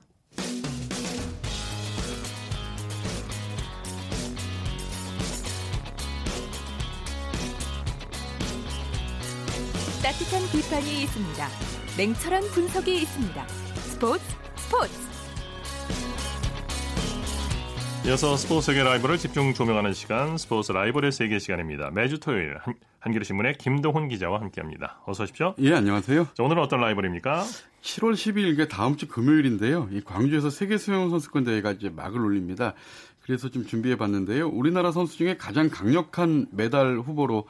따뜻한 10.06 10.40
비판이 10.52 11.02
있습니다. 11.02 11.48
냉철한 11.98 12.44
분석이 12.52 12.96
있습니다. 13.02 13.48
스포츠 13.48 14.22
스포츠 14.54 14.92
이어서 18.06 18.36
스포츠 18.36 18.66
세계 18.66 18.84
라이브를 18.84 19.18
집중 19.18 19.52
조명하는 19.52 19.94
시간 19.94 20.38
스포츠 20.38 20.70
라이벌의 20.70 21.10
세계 21.10 21.40
시간입니다. 21.40 21.90
매주 21.90 22.20
토요일 22.20 22.56
한, 22.60 22.74
한겨레신문의 23.00 23.58
김동훈 23.58 24.06
기자와 24.06 24.40
함께합니다. 24.42 25.00
어서 25.06 25.24
오십시오. 25.24 25.56
예, 25.58 25.74
안녕하세요. 25.74 26.28
자, 26.34 26.42
오늘은 26.44 26.62
어떤 26.62 26.80
라이벌입니까? 26.82 27.42
7월 27.82 28.12
12일 28.12 28.68
다음 28.68 28.96
주 28.96 29.08
금요일인데요. 29.08 29.88
이 29.90 30.02
광주에서 30.02 30.50
세계 30.50 30.78
수영 30.78 31.10
선수권 31.10 31.42
대회가 31.42 31.72
이제 31.72 31.90
막을 31.90 32.20
올립니다. 32.20 32.74
그래서 33.22 33.48
좀 33.48 33.66
준비해 33.66 33.96
봤는데요. 33.96 34.50
우리나라 34.50 34.92
선수 34.92 35.18
중에 35.18 35.36
가장 35.36 35.68
강력한 35.68 36.46
메달 36.52 36.96
후보로 37.00 37.48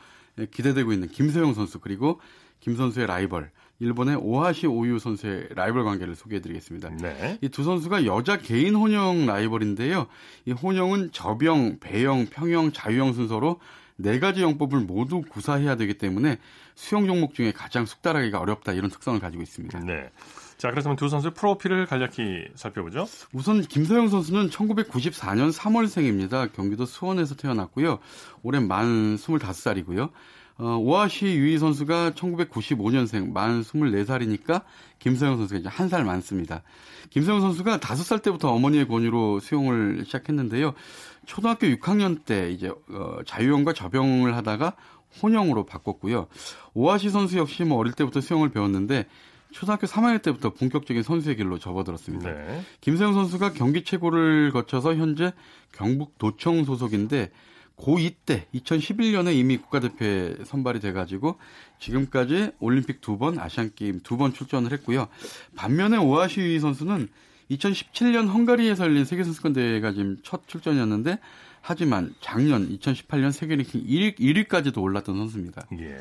기대되고 0.51 0.93
있는 0.93 1.09
김소영 1.09 1.55
선수 1.55 1.81
그리고 1.81 2.21
김 2.67 2.75
선수의 2.75 3.07
라이벌 3.07 3.53
일본의 3.79 4.17
오하시 4.17 4.67
오유 4.67 4.99
선수의 4.99 5.51
라이벌 5.55 5.85
관계를 5.85 6.17
소개해드리겠습니다. 6.17 6.97
네. 7.01 7.39
이두 7.41 7.63
선수가 7.63 8.07
여자 8.07 8.39
개인 8.39 8.75
혼영 8.75 9.25
라이벌인데요. 9.25 10.09
이 10.47 10.51
혼영은 10.51 11.13
저병, 11.13 11.79
배영, 11.79 12.27
평영, 12.27 12.73
자유형 12.73 13.13
순서로 13.13 13.61
네 13.95 14.19
가지 14.19 14.43
영법을 14.43 14.81
모두 14.81 15.23
구사해야 15.23 15.77
되기 15.77 15.95
때문에 15.95 16.39
수영 16.75 17.07
종목 17.07 17.35
중에 17.35 17.53
가장 17.53 17.87
숙달하기가 17.87 18.41
어렵다 18.41 18.73
이런 18.73 18.91
특성을 18.91 19.21
가지고 19.21 19.45
있습니다. 19.45 19.79
네. 19.85 20.11
자, 20.57 20.73
그렇다면 20.73 20.97
두 20.97 21.09
선수의 21.09 21.35
프로필을 21.35 21.87
간략히 21.87 22.49
살펴보죠. 22.57 23.07
우선 23.33 23.61
김서영 23.63 24.09
선수는 24.09 24.51
1994년 24.51 25.53
3월생입니다. 25.53 26.53
경기도 26.53 26.85
수원에서 26.85 27.37
태어났고요. 27.37 28.01
올해 28.43 28.59
만 28.59 29.15
25살이고요. 29.17 30.11
어, 30.59 30.79
오아시 30.79 31.27
유희 31.27 31.59
선수가 31.59 32.13
1995년생 32.13 33.31
만 33.33 33.63
24살이니까 33.63 34.63
김서영 34.99 35.37
선수가 35.37 35.61
이제 35.61 35.69
한 35.69 35.89
살 35.89 36.05
많습니다. 36.05 36.63
김서영 37.11 37.41
선수가 37.41 37.79
5살 37.79 38.23
때부터 38.23 38.51
어머니의 38.53 38.89
권유로 38.89 39.41
수영을 39.41 40.03
시작했는데요. 40.07 40.73
초등학교 41.27 41.67
6학년 41.67 42.25
때 42.25 42.51
이제 42.51 42.71
어, 42.91 43.19
자유형과 43.27 43.73
접영을 43.75 44.35
하다가 44.37 44.75
혼영으로 45.23 45.65
바꿨고요. 45.67 46.27
오아시 46.75 47.11
선수 47.11 47.37
역시 47.39 47.65
뭐 47.65 47.79
어릴 47.79 47.93
때부터 47.93 48.21
수영을 48.21 48.49
배웠는데 48.51 49.07
초등학교 49.53 49.87
3학년 49.87 50.23
때부터 50.23 50.51
본격적인 50.51 51.03
선수의 51.03 51.37
길로 51.37 51.59
접어들었습니다. 51.59 52.31
네. 52.31 52.63
김서영 52.81 53.13
선수가 53.15 53.53
경기 53.53 53.85
최고를 53.85 54.53
거쳐서 54.53 54.95
현재 54.97 55.33
경북 55.73 56.19
도청 56.19 56.65
소속인데 56.65 57.31
고2 57.77 58.15
때 58.25 58.47
2011년에 58.55 59.35
이미 59.35 59.59
국가대표에 59.59 60.45
선발이 60.45 60.81
돼가지고 60.81 61.39
지금까지 61.79 62.53
올림픽 62.59 63.01
두 63.01 63.19
번, 63.19 63.39
아시안게임 63.39 64.01
두 64.03 64.17
번 64.17 64.33
출전을 64.33 64.73
했고요. 64.73 65.09
반면에 65.57 65.99
오아시위 65.99 66.59
선수는 66.59 67.09
2017년 67.51 68.29
헝가리에서 68.29 68.85
열린 68.85 69.05
세계선수권 69.05 69.53
대회가 69.53 69.93
지금 69.93 70.17
첫 70.23 70.49
출전이었는데 70.49 71.19
하지만 71.61 72.15
작년 72.21 72.69
2018년 72.79 73.31
세계랭킹 73.33 73.87
1위, 73.87 74.19
1위까지도 74.19 74.79
올랐던 74.83 75.17
선수입니다. 75.17 75.67
예. 75.79 76.01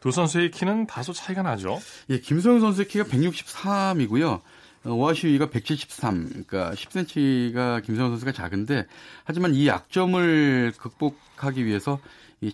두 0.00 0.10
선수의 0.10 0.50
키는 0.50 0.86
다소 0.86 1.12
차이가 1.12 1.42
나죠? 1.42 1.80
예, 2.10 2.20
김소영 2.20 2.60
선수의 2.60 2.88
키가 2.88 3.04
163이고요. 3.04 4.42
오하시위가 4.86 5.50
173, 5.50 6.28
그러니까 6.28 6.72
10cm가 6.72 7.82
김성현 7.82 8.12
선수가 8.12 8.32
작은데 8.32 8.86
하지만 9.24 9.54
이 9.54 9.66
약점을 9.66 10.72
극복하기 10.78 11.64
위해서 11.64 11.98
이 12.44 12.52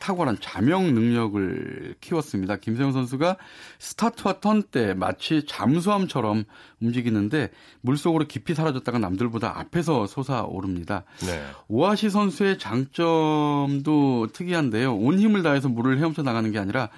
탁월한 0.00 0.38
자명 0.40 0.94
능력을 0.94 1.94
키웠습니다. 2.00 2.56
김세영 2.56 2.92
선수가 2.92 3.36
스타트와 3.78 4.40
턴 4.40 4.62
때 4.70 4.92
마치 4.92 5.46
잠수함처럼 5.46 6.44
움직이는데 6.80 7.50
물속으로 7.80 8.26
깊이 8.26 8.54
사라졌다가 8.54 8.98
남들보다 8.98 9.58
앞에서 9.58 10.06
솟아오릅니다. 10.06 11.04
네. 11.20 11.42
오하시 11.68 12.10
선수의 12.10 12.58
장점도 12.58 14.28
특이한데요. 14.34 14.94
온 14.94 15.18
힘을 15.18 15.42
다해서 15.42 15.70
물을 15.70 15.98
헤엄쳐 15.98 16.22
나가는 16.22 16.52
게 16.52 16.58
아니라 16.58 16.90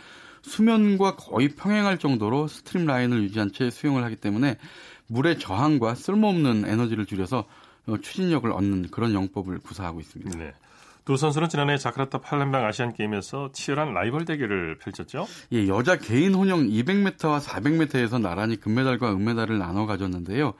수면과 0.42 1.16
거의 1.16 1.48
평행할 1.48 1.98
정도로 1.98 2.48
streamline을 2.48 3.22
유지한 3.22 3.52
채 3.52 3.70
수영을 3.70 4.04
하기 4.04 4.16
때문에 4.16 4.56
물의 5.06 5.38
저항과 5.38 5.94
쓸모없는 5.94 6.64
에너지를 6.66 7.06
줄여서 7.06 7.46
추진력을 8.00 8.50
얻는 8.50 8.88
그런 8.90 9.14
영법을 9.14 9.58
구사하고 9.60 10.00
있습니다. 10.00 10.38
네. 10.38 10.52
두 11.04 11.16
선수는 11.16 11.48
지난해 11.48 11.78
자카르타 11.78 12.18
팔렘방 12.18 12.64
아시안 12.64 12.92
게임에서 12.92 13.50
치열한 13.52 13.92
라이벌 13.92 14.24
대결을 14.24 14.78
펼쳤죠. 14.78 15.26
예, 15.52 15.66
여자 15.66 15.98
개인 15.98 16.32
혼영 16.32 16.68
200m와 16.68 17.40
400m에서 17.40 18.20
나란히 18.20 18.54
금메달과 18.54 19.12
은메달을 19.12 19.58
나눠 19.58 19.86
가졌는데요. 19.86 20.54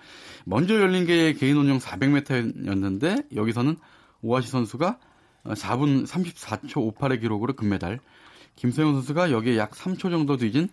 먼저 0.45 0.75
열린 0.81 1.07
게 1.07 1.33
개인 1.35 1.57
혼영 1.57 1.79
400m였는데 1.79 3.37
여기서는 3.37 3.77
오하시 4.23 4.49
선수가 4.49 4.99
4분 5.45 6.07
34초 6.09 6.93
58의 6.93 7.21
기록으로 7.21 7.53
금메달, 7.55 8.01
김세영 8.57 8.93
선수가 8.95 9.31
여기에 9.31 9.57
약 9.57 9.73
3초 9.73 10.11
정도 10.11 10.37
뒤진 10.37 10.69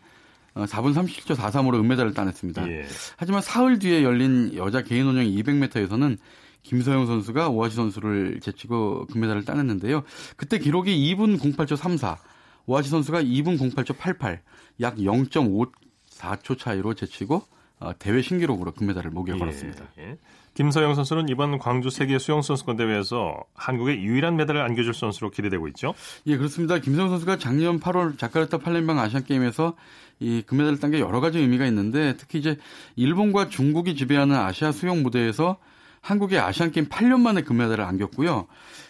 4분 0.56 0.94
37초 0.94 1.36
43으로 1.36 1.76
은메달을 1.80 2.14
따냈습니다. 2.14 2.70
예. 2.70 2.86
하지만 3.18 3.42
사흘 3.42 3.80
뒤에 3.80 4.04
열린 4.04 4.54
여자 4.56 4.82
개인 4.82 5.06
혼영 5.06 5.26
200m에서는 5.26 6.18
김서영 6.64 7.06
선수가 7.06 7.50
오아시 7.50 7.76
선수를 7.76 8.40
제치고 8.42 9.08
금메달을 9.08 9.46
따냈는데요. 9.46 10.04
그때 10.36 10.60
기록이 10.60 10.94
2분 11.16 11.40
08초 11.40 11.78
34, 11.78 12.18
오아시 12.66 12.90
선수가 12.90 13.24
2분 13.24 13.58
08초 13.58 13.98
88, 13.98 14.42
약 14.82 14.96
0.54초 14.98 16.58
차이로 16.58 16.94
제치고 16.96 17.44
어, 17.80 17.92
대회 17.98 18.22
신기록으로 18.22 18.74
금메달을 18.74 19.10
목에 19.12 19.34
예, 19.34 19.38
걸었습니다. 19.38 19.86
예. 20.00 20.18
김서영 20.54 20.96
선수는 20.96 21.30
이번 21.30 21.58
광주 21.58 21.90
세계 21.90 22.20
수영 22.20 22.42
선수권 22.42 22.78
대회에서 22.78 23.38
한국의 23.54 24.04
유일한 24.04 24.36
메달을 24.36 24.62
안겨줄 24.62 24.94
선수로 24.94 25.32
기대되고 25.32 25.68
있죠. 25.70 25.94
예, 26.28 26.38
그렇습니다. 26.38 26.80
김서영 26.80 27.10
선수가 27.10 27.38
작년 27.38 27.80
8월 27.80 28.18
자카르타 28.18 28.58
팔렘방 28.58 29.00
아시안 29.00 29.24
게임에서 29.24 29.76
이 30.20 30.44
금메달을 30.46 30.80
딴 30.80 30.92
게 30.92 31.00
여러 31.00 31.22
가지 31.22 31.40
의미가 31.40 31.66
있는데 31.68 32.16
특히 32.18 32.40
이제 32.40 32.58
일본과 32.96 33.48
중국이 33.48 33.96
지배하는 33.96 34.36
아시아 34.36 34.72
수영 34.72 35.04
무대에서 35.04 35.58
한국의 36.02 36.40
아시안 36.40 36.72
게임 36.72 36.88
8년 36.88 37.20
만에 37.22 37.42
금메달을 37.44 37.84
안겼고요. 37.84 38.48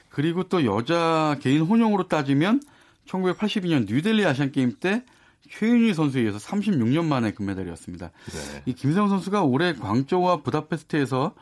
그리고 0.09 0.43
또 0.43 0.65
여자 0.65 1.37
개인 1.41 1.61
혼용으로 1.61 2.07
따지면 2.07 2.61
1982년 3.07 3.85
뉴델리 3.87 4.25
아시안 4.25 4.51
게임 4.51 4.73
때 4.79 5.03
최윤희 5.49 5.93
선수에 5.93 6.21
의해서 6.21 6.37
36년 6.37 7.05
만에 7.05 7.31
금메달이었습니다. 7.31 8.07
네. 8.07 8.63
이 8.65 8.73
김서영 8.73 9.09
선수가 9.09 9.43
올해 9.43 9.73
광저우와 9.73 10.41
부다페스트에서 10.41 11.35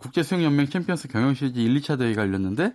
국제수영연맹 0.00 0.68
챔피언스 0.68 1.08
경영 1.08 1.34
시리즈 1.34 1.58
1, 1.58 1.80
2차 1.80 1.98
대회가 1.98 2.22
열렸는데 2.22 2.74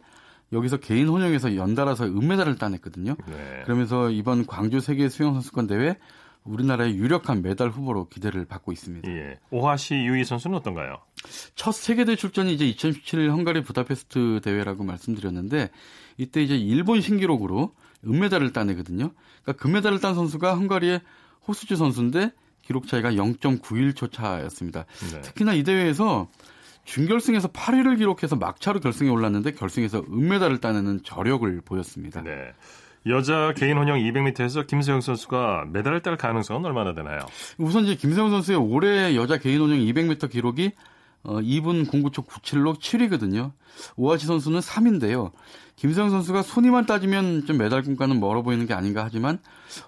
여기서 0.52 0.78
개인 0.78 1.08
혼영에서 1.08 1.56
연달아서 1.56 2.06
은메달을 2.06 2.56
따냈거든요. 2.56 3.16
네. 3.28 3.62
그러면서 3.66 4.10
이번 4.10 4.46
광주 4.46 4.80
세계 4.80 5.10
수영 5.10 5.34
선수권 5.34 5.68
대회 5.68 5.98
우리나라의 6.44 6.96
유력한 6.98 7.42
메달 7.42 7.70
후보로 7.70 8.10
기대를 8.10 8.46
받고 8.46 8.72
있습니다. 8.74 9.10
예. 9.10 9.40
오하시 9.50 9.96
유이 9.96 10.26
선수는 10.26 10.58
어떤가요? 10.58 10.98
첫 11.56 11.72
세계대회 11.72 12.18
출전이 12.18 12.54
이제 12.54 12.68
2017 12.68 13.32
헝가리 13.32 13.64
부다페스트 13.64 14.42
대회라고 14.44 14.84
말씀드렸는데 14.84 15.70
이때 16.18 16.44
이제 16.44 16.58
일본 16.58 17.00
신기록으로 17.00 17.74
은메달을 18.08 18.54
따내거든요. 18.54 19.12
그러니까 19.44 19.64
금메달을 19.64 20.00
딴 20.00 20.16
선수가 20.16 20.56
헝가리의 20.56 21.02
호스주 21.48 21.76
선수인데 21.76 22.32
기록 22.62 22.88
차이가 22.88 23.12
0.91초 23.12 24.12
차였습니다. 24.12 24.86
네. 25.12 25.22
특히나 25.22 25.54
이 25.54 25.64
대회에서 25.64 26.28
준결승에서 26.86 27.50
8위를 27.50 27.98
기록해서 27.98 28.36
막차로 28.36 28.80
결승에 28.80 29.10
올랐는데 29.10 29.52
결승에서 29.52 30.04
은메달을 30.12 30.60
따내는 30.60 31.02
저력을 31.04 31.62
보였습니다. 31.62 32.22
네. 32.22 32.54
여자 33.06 33.54
개인 33.56 33.78
혼영 33.78 33.98
200m에서 34.00 34.66
김세영 34.66 35.02
선수가 35.02 35.68
메달을 35.74 36.02
딸 36.02 36.16
가능성은 36.16 36.64
얼마나 36.66 36.94
되나요? 36.94 37.20
우선 37.58 37.84
이제 37.84 37.96
김세영 37.96 38.30
선수의 38.30 38.58
올해 38.58 39.16
여자 39.16 39.38
개인 39.38 39.60
혼영 39.60 39.80
200m 39.80 40.30
기록이 40.30 40.72
어, 41.24 41.40
2분 41.40 41.88
09초 41.88 42.28
97로 42.28 42.78
7위거든요. 42.80 43.52
오하시 43.96 44.26
선수는 44.26 44.60
3인데요. 44.60 45.32
김세영 45.78 46.10
선수가 46.10 46.44
손이만 46.44 46.86
따지면 46.86 47.46
좀 47.46 47.58
메달 47.58 47.82
꿈과는 47.82 48.20
멀어 48.20 48.42
보이는 48.42 48.66
게 48.68 48.74
아닌가 48.74 49.04
하지만 49.04 49.40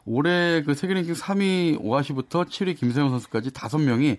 올해 0.06 0.64
그 0.64 0.74
세계 0.74 0.94
랭킹 0.94 1.14
3위 1.14 1.78
오하시부터 1.80 2.46
7위 2.46 2.78
김세영 2.78 3.10
선수까지 3.10 3.52
5명이 3.52 4.18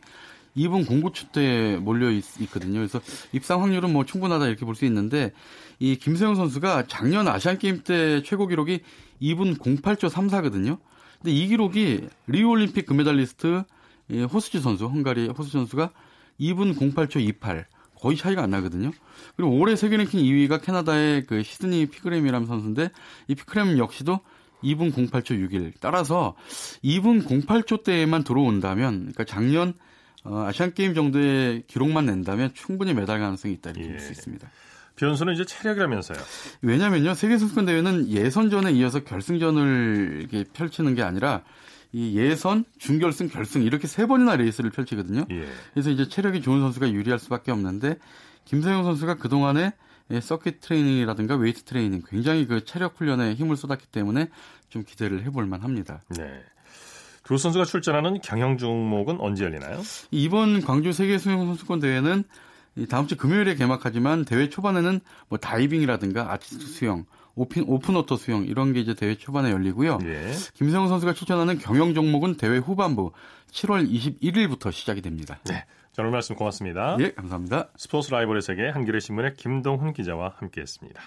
2분 0.57 0.87
09초 0.87 1.33
때 1.33 1.77
몰려 1.83 2.11
있, 2.11 2.25
거든요 2.51 2.79
그래서 2.79 3.01
입상 3.33 3.63
확률은 3.63 3.93
뭐 3.93 4.05
충분하다 4.07 4.47
이렇게 4.47 4.65
볼 4.65 4.75
수 4.75 4.85
있는데 4.87 5.33
이 5.79 5.97
김세영 5.97 6.35
선수가 6.35 6.85
작년 6.87 7.29
아시안 7.29 7.59
게임 7.59 7.83
때 7.83 8.23
최고 8.23 8.47
기록이 8.47 8.81
2분 9.21 9.59
08초 9.59 10.09
34거든요. 10.09 10.79
근데 11.19 11.33
이 11.33 11.47
기록이 11.49 12.09
리우 12.27 12.51
올림픽 12.51 12.87
금메달리스트 12.87 13.65
호스주 14.33 14.61
선수, 14.61 14.87
헝가리 14.87 15.29
호스주 15.29 15.59
선수가 15.59 15.91
2분 16.41 16.77
08초 16.77 17.21
28 17.21 17.67
거의 18.01 18.17
차이가 18.17 18.43
안 18.43 18.51
나거든요. 18.51 18.93
그리고 19.37 19.59
올해 19.59 19.75
세계 19.75 19.97
랭킹 19.97 20.21
2위가 20.21 20.63
캐나다의 20.63 21.25
그 21.25 21.43
시드니 21.43 21.87
피크램이라는 21.87 22.47
선수인데 22.47 22.91
이 23.29 23.35
피크램 23.35 23.79
역시도 23.79 24.21
2분 24.63 24.93
08초 24.93 25.39
61. 25.39 25.73
따라서 25.81 26.35
2분 26.85 27.27
08초 27.27 27.85
대에만 27.85 28.25
들어온다면 28.25 28.99
그러니까 28.99 29.25
작년 29.25 29.75
어, 30.25 30.45
아시안 30.47 30.75
게임 30.75 30.95
정도의 30.95 31.63
기록만 31.67 32.07
낸다면 32.07 32.53
충분히 32.55 32.93
메달 32.95 33.21
가능성이 33.21 33.55
있다 33.55 33.71
이렇게 33.71 33.87
예. 33.87 33.91
볼수 33.93 34.13
있습니다. 34.13 34.51
변수는 34.97 35.35
이제 35.35 35.45
체력이라면서요. 35.45 36.19
왜냐면요. 36.63 37.15
세계 37.15 37.39
선수권 37.39 37.67
대회는 37.67 38.09
예선전에 38.09 38.73
이어서 38.73 39.05
결승전을 39.05 40.19
이렇게 40.21 40.45
펼치는 40.53 40.95
게 40.95 41.03
아니라 41.03 41.43
이 41.93 42.17
예선, 42.19 42.65
준결승, 42.79 43.29
결승 43.29 43.63
이렇게 43.63 43.87
세 43.87 44.07
번이나 44.07 44.37
레이스를 44.37 44.71
펼치거든요. 44.71 45.25
예. 45.31 45.47
그래서 45.73 45.91
이제 45.91 46.09
체력이 46.09 46.43
좋은 46.43 46.61
선수가 46.61 46.91
유리할 46.91 47.19
수밖에 47.19 47.53
없는데 47.53 47.99
김서영 48.45 48.85
선수가 48.85 49.15
그 49.15 49.29
동안에 49.29 49.73
서킷 50.21 50.61
트레이닝이라든가 50.61 51.37
웨이트 51.37 51.63
트레이닝 51.63 52.03
굉장히 52.09 52.47
그 52.47 52.65
체력 52.65 52.99
훈련에 52.99 53.35
힘을 53.35 53.57
쏟았기 53.57 53.87
때문에 53.89 54.29
좀 54.69 54.85
기대를 54.85 55.25
해볼 55.25 55.47
만합니다. 55.47 56.03
네. 56.11 56.43
두 57.25 57.39
선수가 57.39 57.65
출전하는 57.65 58.21
경영 58.21 58.57
종목은 58.57 59.19
언제 59.19 59.45
열리나요? 59.45 59.81
이번 60.13 60.61
광주 60.61 60.93
세계 60.93 61.19
수영 61.19 61.45
선수권 61.45 61.81
대회는 61.81 62.23
다음 62.89 63.09
주 63.09 63.17
금요일에 63.17 63.57
개막하지만 63.57 64.25
대회 64.25 64.49
초반에는 64.49 65.01
뭐 65.29 65.39
다이빙이라든가 65.39 66.31
아티스틱 66.33 66.67
수영, 66.67 67.05
오픈, 67.37 67.65
오픈워터 67.69 68.17
수영 68.17 68.45
이런 68.45 68.73
게 68.73 68.81
이제 68.81 68.95
대회 68.95 69.15
초반에 69.15 69.53
열리고요. 69.53 69.99
예. 70.03 70.33
김서영 70.55 70.89
선수가 70.89 71.13
출전하는 71.13 71.59
경영 71.59 71.95
종목은 71.95 72.39
대회 72.39 72.59
후반부 72.59 73.13
7월 73.53 73.89
21일부터 73.89 74.73
시작이 74.73 75.03
됩니다. 75.03 75.39
네. 75.45 75.65
자, 75.93 76.03
오늘 76.03 76.11
말씀 76.11 76.35
고맙습니다. 76.35 76.97
예, 77.01 77.13
감사합니다. 77.13 77.69
스포츠 77.77 78.11
라이벌의 78.11 78.43
세계 78.43 78.69
한겨레 78.69 79.01
신문의 79.01 79.35
김동훈 79.35 79.93
기자와 79.93 80.35
함께했습니다. 80.37 81.01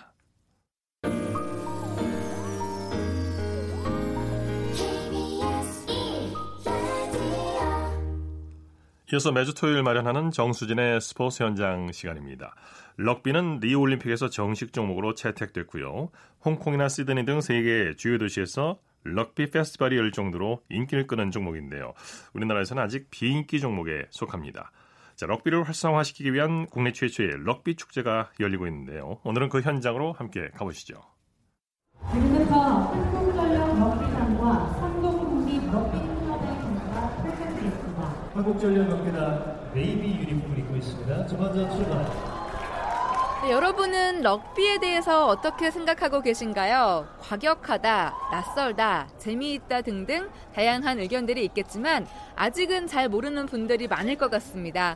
이어서 9.12 9.32
매주 9.32 9.56
토요일 9.56 9.82
마련하는 9.82 10.30
정수진의 10.30 11.02
스포츠 11.02 11.42
현장 11.42 11.92
시간입니다. 11.92 12.54
럭비는 12.98 13.60
리우 13.60 13.80
올림픽에서 13.80 14.30
정식 14.30 14.72
종목으로 14.72 15.16
채택됐고요. 15.16 16.12
홍콩이나 16.46 16.90
시드니 16.90 17.26
등 17.26 17.42
세계 17.42 17.96
주요 17.96 18.20
도시에서 18.20 18.78
럭비 19.04 19.50
페스티벌이 19.50 19.98
열 19.98 20.12
정도로 20.12 20.62
인기를 20.70 21.08
끄는 21.08 21.32
종목인데요. 21.32 21.94
우리나라에서는 22.34 22.84
아직 22.84 23.10
비인기 23.10 23.60
종목에 23.60 24.06
속합니다. 24.12 24.72
자, 25.16 25.26
럭비를 25.26 25.64
활성화시키기 25.64 26.32
위한 26.32 26.68
국내 26.68 26.92
최초의 26.92 27.44
럭비 27.44 27.78
축제가 27.78 28.30
열리고 28.40 28.68
있는데요. 28.68 29.20
오늘은 29.24 29.50
그 29.50 29.62
현장으로 29.62 30.14
함께 30.14 30.50
가보시죠. 30.56 31.02
지금부터 32.12 32.62
한국전력 32.62 33.80
럭비단과 33.80 34.74
삼동국립 34.80 35.72
럭비 35.72 36.10
한국전력 38.40 38.90
경기단 38.90 39.72
네이비 39.74 40.08
유니폼을 40.20 40.60
입고 40.60 40.78
있습니다. 40.78 41.28
저 41.28 41.36
먼저 41.36 41.70
출발. 41.76 42.06
네, 43.44 43.52
여러분은 43.52 44.22
럭비에 44.22 44.80
대해서 44.80 45.28
어떻게 45.28 45.72
생각하고 45.72 46.22
계신가요? 46.22 47.08
과격하다, 47.20 48.14
낯설다, 48.32 49.08
재미있다 49.18 49.82
등등 49.82 50.30
다양한 50.54 51.00
의견들이 51.00 51.44
있겠지만 51.46 52.08
아직은 52.36 52.88
잘 52.88 53.10
모르는 53.10 53.46
분들이 53.46 53.88
많을 53.88 54.16
것 54.16 54.32
같습니다. 54.32 54.96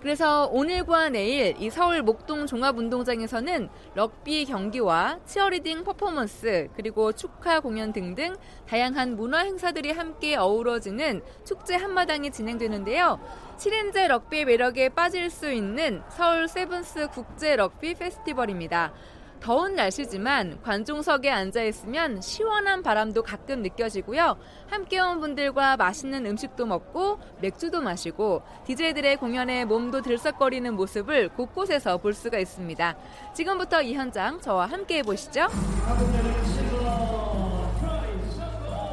그래서 0.00 0.46
오늘과 0.52 1.08
내일 1.10 1.56
이 1.58 1.70
서울 1.70 2.02
목동 2.02 2.46
종합운동장에서는 2.46 3.68
럭비 3.94 4.44
경기와 4.44 5.18
치어리딩 5.26 5.82
퍼포먼스 5.82 6.68
그리고 6.76 7.12
축하 7.12 7.58
공연 7.58 7.92
등등 7.92 8.36
다양한 8.68 9.16
문화 9.16 9.40
행사들이 9.40 9.90
함께 9.90 10.36
어우러지는 10.36 11.22
축제 11.44 11.74
한마당이 11.74 12.30
진행되는데요. 12.30 13.18
7인제 13.56 14.06
럭비 14.06 14.44
매력에 14.44 14.90
빠질 14.90 15.30
수 15.30 15.50
있는 15.50 16.02
서울 16.10 16.46
세븐스 16.46 17.08
국제 17.08 17.56
럭비 17.56 17.94
페스티벌입니다. 17.94 18.92
더운 19.40 19.74
날씨지만 19.74 20.60
관중석에 20.62 21.30
앉아 21.30 21.62
있으면 21.64 22.20
시원한 22.20 22.82
바람도 22.82 23.22
가끔 23.22 23.62
느껴지고요. 23.62 24.36
함께 24.68 25.00
온 25.00 25.20
분들과 25.20 25.76
맛있는 25.76 26.26
음식도 26.26 26.66
먹고 26.66 27.18
맥주도 27.40 27.80
마시고 27.80 28.42
DJ들의 28.66 29.16
공연에 29.16 29.64
몸도 29.64 30.02
들썩거리는 30.02 30.74
모습을 30.74 31.28
곳곳에서 31.30 31.98
볼 31.98 32.14
수가 32.14 32.38
있습니다. 32.38 32.96
지금부터 33.34 33.82
이 33.82 33.94
현장 33.94 34.40
저와 34.40 34.66
함께 34.66 34.98
해보시죠. 34.98 35.46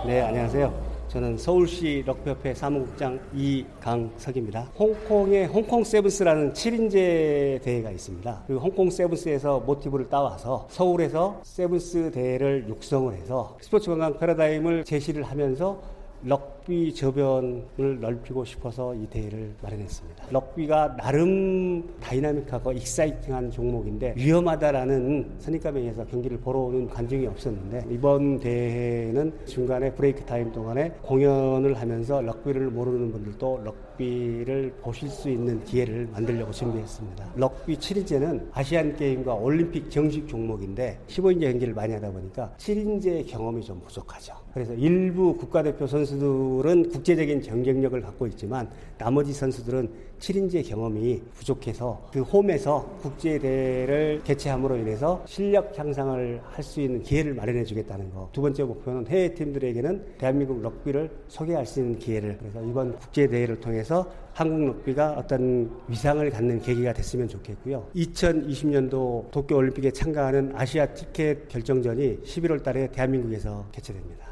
네, 0.05 0.21
안녕하세요. 0.21 0.84
저는 1.15 1.37
서울시 1.37 2.03
럭비협회 2.05 2.53
사무국장 2.53 3.17
이강석입니다. 3.33 4.71
홍콩에 4.77 5.45
홍콩 5.45 5.81
세븐스라는 5.81 6.51
7인제 6.51 7.61
대회가 7.61 7.89
있습니다. 7.89 8.43
그 8.45 8.57
홍콩 8.57 8.89
세븐스에서 8.89 9.61
모티브를 9.61 10.09
따와서 10.09 10.67
서울에서 10.69 11.39
세븐스 11.41 12.11
대회를 12.11 12.65
육성을 12.67 13.13
해서 13.13 13.57
스포츠 13.61 13.89
관광 13.89 14.19
패러다임을 14.19 14.83
제시를 14.83 15.23
하면서 15.23 15.81
럭비 16.25 16.93
저변을 16.95 17.99
넓히고 18.01 18.45
싶어서 18.45 18.95
이 18.95 19.05
대회를 19.05 19.53
마련했습니다. 19.61 20.25
럭비가 20.31 20.97
나름 20.97 21.87
다이나믹하고 21.99 22.71
exciting한 22.71 23.51
종목인데 23.51 24.15
위험하다라는 24.17 25.35
선입감에 25.37 25.93
서 25.93 26.03
경기를 26.05 26.39
보러 26.39 26.61
오는 26.61 26.87
관중이 26.87 27.27
없었는데 27.27 27.85
이번 27.91 28.39
대회는 28.39 29.45
중간에 29.45 29.93
브레이크 29.93 30.25
타임 30.25 30.51
동안에 30.51 30.93
공연을 31.03 31.75
하면서 31.75 32.21
럭비를 32.21 32.71
모르는 32.71 33.11
분들도 33.11 33.61
럭비 33.63 33.84
를 33.97 34.73
보실 34.81 35.09
수 35.09 35.29
있는 35.29 35.63
기회를 35.63 36.09
만들려고 36.11 36.51
준비했습니다. 36.51 37.33
럭비 37.35 37.77
7인제는 37.77 38.49
아시안 38.51 38.95
게임과 38.95 39.33
올림픽 39.35 39.89
정식 39.89 40.27
종목인데 40.27 40.99
15인제 41.07 41.51
경기를 41.51 41.73
많이 41.73 41.93
하다 41.93 42.11
보니까 42.11 42.53
7인제 42.57 43.27
경험이 43.27 43.63
좀 43.63 43.79
부족하죠. 43.81 44.33
그래서 44.53 44.73
일부 44.73 45.35
국가대표 45.35 45.87
선수들은 45.87 46.89
국제적인 46.89 47.41
경쟁력을 47.41 47.99
갖고 48.01 48.27
있지만 48.27 48.69
나머지 48.97 49.31
선수들은 49.33 49.89
7인제 50.19 50.67
경험이 50.67 51.21
부족해서 51.33 52.09
그 52.11 52.21
홈에서 52.21 52.85
국제대회를 53.01 54.21
개최함으로 54.23 54.77
인해서 54.77 55.23
실력 55.25 55.77
향상을 55.77 56.41
할 56.43 56.65
수 56.65 56.81
있는 56.81 57.01
기회를 57.03 57.35
마련해 57.35 57.63
주겠다는 57.63 58.11
거. 58.11 58.27
두 58.33 58.41
번째 58.41 58.63
목표는 58.63 59.07
해외 59.07 59.33
팀들에게는 59.33 60.15
대한민국 60.17 60.61
럭비를 60.61 61.09
소개할 61.27 61.65
수 61.65 61.79
있는 61.79 61.99
기회를 61.99 62.37
그래서 62.39 62.61
이번 62.63 62.97
국제대회를 62.97 63.59
통해서 63.61 64.09
한국 64.33 64.65
럭비가 64.65 65.11
어떤 65.13 65.69
위상을 65.87 66.27
갖는 66.29 66.59
계기가 66.61 66.91
됐으면 66.91 67.27
좋겠고요. 67.27 67.87
2020년도 67.95 69.29
도쿄올림픽에 69.31 69.91
참가하는 69.91 70.51
아시아 70.55 70.87
티켓 70.87 71.47
결정전이 71.47 72.21
11월 72.23 72.63
달에 72.63 72.87
대한민국에서 72.91 73.65
개최됩니다. 73.71 74.25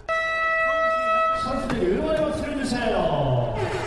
선수들 1.43 1.98
응원의 1.98 2.22
박수를 2.22 2.58
주세요. 2.63 3.83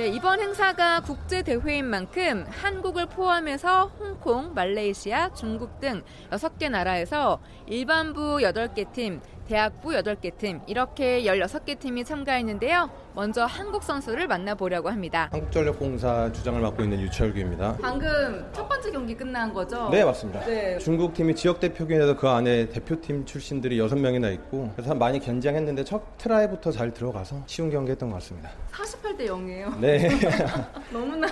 네, 0.00 0.08
이번 0.08 0.40
행사가 0.40 1.00
국제 1.00 1.42
대회인 1.42 1.84
만큼 1.84 2.46
한국을 2.48 3.04
포함해서 3.04 3.92
홍콩, 3.98 4.54
말레이시아, 4.54 5.34
중국 5.34 5.78
등 5.78 6.02
6개 6.30 6.70
나라에서 6.70 7.38
일반부 7.66 8.38
8개 8.38 8.90
팀, 8.92 9.20
대학부 9.46 9.90
8개 9.90 10.38
팀, 10.38 10.62
이렇게 10.66 11.24
16개 11.24 11.78
팀이 11.78 12.04
참가했는데요. 12.04 12.88
먼저 13.20 13.44
한국 13.44 13.82
선수를 13.82 14.26
만나보려고 14.26 14.88
합니다. 14.88 15.28
한국전력공사 15.30 16.32
주장을 16.32 16.58
맡고 16.58 16.82
있는 16.82 17.02
유철규입니다. 17.02 17.76
방금 17.82 18.48
첫 18.50 18.66
번째 18.66 18.90
경기 18.90 19.14
끝난 19.14 19.52
거죠? 19.52 19.90
네, 19.90 20.02
맞습니다. 20.02 20.40
네. 20.46 20.78
중국 20.78 21.12
팀이 21.12 21.34
지역 21.34 21.60
대표팀인데도 21.60 22.16
그 22.16 22.26
안에 22.30 22.70
대표팀 22.70 23.26
출신들이 23.26 23.76
6명이나 23.76 24.32
있고 24.32 24.72
그래서 24.74 24.94
많이 24.94 25.20
긴장했는데 25.20 25.84
첫 25.84 26.16
트라이부터 26.16 26.72
잘 26.72 26.94
들어가서 26.94 27.42
쉬운 27.46 27.68
경기 27.68 27.90
했던 27.90 28.08
것 28.08 28.14
같습니다. 28.14 28.52
48대 28.72 29.26
0이에요. 29.26 29.78
네. 29.78 30.08
너무나 30.90 31.28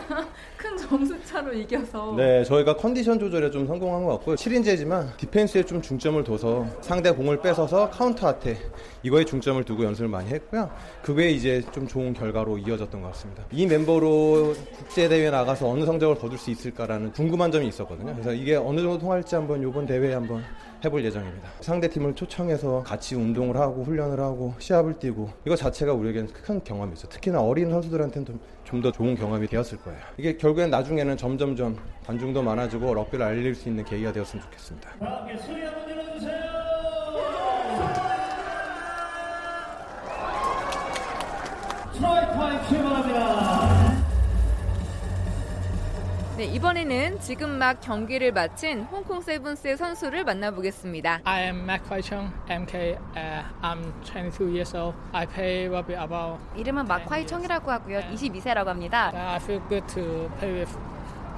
큰 0.59 0.77
점수 0.77 1.17
차로 1.25 1.55
이겨서. 1.55 2.13
네, 2.19 2.45
저희가 2.45 2.77
컨디션 2.77 3.19
조절에 3.19 3.51
좀 3.51 3.67
성공한 3.67 4.05
것 4.05 4.13
같고요. 4.19 4.37
7인제지만 4.37 5.17
디펜스에 5.17 5.63
좀 5.63 5.81
중점을 5.81 6.23
둬서 6.23 6.67
상대 6.83 7.11
공을 7.11 7.41
뺏어서 7.41 7.89
counter 7.89 8.29
attack 8.29 8.59
이거에 9.03 9.25
중점을 9.25 9.65
두고 9.65 9.85
연습을 9.85 10.09
많이 10.09 10.29
했고요. 10.29 10.71
그게 11.01 11.31
이제 11.31 11.63
좀 11.79 11.87
좋은 11.87 12.13
결과로 12.13 12.59
이어졌던 12.59 13.01
것 13.01 13.09
같습니다. 13.13 13.45
이 13.53 13.65
멤버로 13.67 14.53
국제대회 14.77 15.31
나가서 15.31 15.69
어느 15.69 15.85
성적을 15.87 16.17
거둘 16.17 16.37
수 16.37 16.51
있을까라는 16.51 17.13
궁금한 17.13 17.53
점이 17.53 17.69
있었거든요. 17.69 18.13
그래서 18.15 18.33
이게 18.33 18.57
어느 18.57 18.81
정도 18.81 18.99
통할지 18.99 19.37
한번 19.37 19.63
이번 19.63 19.87
대회에 19.87 20.15
한번 20.15 20.43
해볼 20.85 21.05
예정입니다. 21.05 21.49
상대 21.61 21.89
팀을 21.89 22.15
초청해서 22.17 22.83
같이 22.85 23.15
운동을 23.15 23.57
하고 23.57 23.85
훈련을 23.85 24.19
하고 24.19 24.55
시합을 24.59 24.99
뛰고 24.99 25.31
이거 25.45 25.55
자체가 25.55 25.93
우리에게는 25.93 26.29
큰 26.33 26.63
경험이죠. 26.65 27.09
특히나 27.09 27.41
어린 27.41 27.71
선수들한테는 27.71 28.27
좀 28.65 28.83
더 28.83 28.93
좋은 28.93 29.15
경험이 29.15 29.47
되었을 29.47 29.79
거예요. 29.79 29.99
이게 30.19 30.37
결국엔 30.37 30.69
나중에는 30.71 31.17
점점점 31.17 31.77
관중도 32.05 32.43
많아지고 32.43 32.93
럭비를 32.95 33.25
알릴 33.25 33.55
수 33.55 33.69
있는 33.69 33.85
계기가 33.85 34.13
되었으면 34.13 34.45
좋겠습니다. 34.45 34.91
네, 46.37 46.45
이번에는 46.45 47.19
지금 47.19 47.59
막 47.59 47.81
경기를 47.81 48.31
마친 48.33 48.83
홍콩 48.85 49.21
세븐스의 49.21 49.77
선수를 49.77 50.23
만나보겠습니다. 50.23 51.23
I 51.25 51.43
am 51.47 51.65
Mac 51.65 51.83
Kwai 51.85 52.01
Chung, 52.01 52.33
MK. 52.49 52.97
Uh, 53.17 53.43
I'm 53.61 53.93
22 54.05 54.47
years 54.47 54.77
old. 54.77 54.97
I 55.13 55.27
play 55.27 55.67
rugby 55.67 56.01
about. 56.01 56.39
이름은 56.57 56.87
마콰이 56.87 57.27
청이라고 57.27 57.69
하고요. 57.73 57.99
22세라고 58.13 58.67
합니다. 58.67 59.11
I 59.13 59.37
feel 59.39 59.61
good 59.69 59.85
to 59.95 60.31
play 60.39 60.61
with 60.61 60.79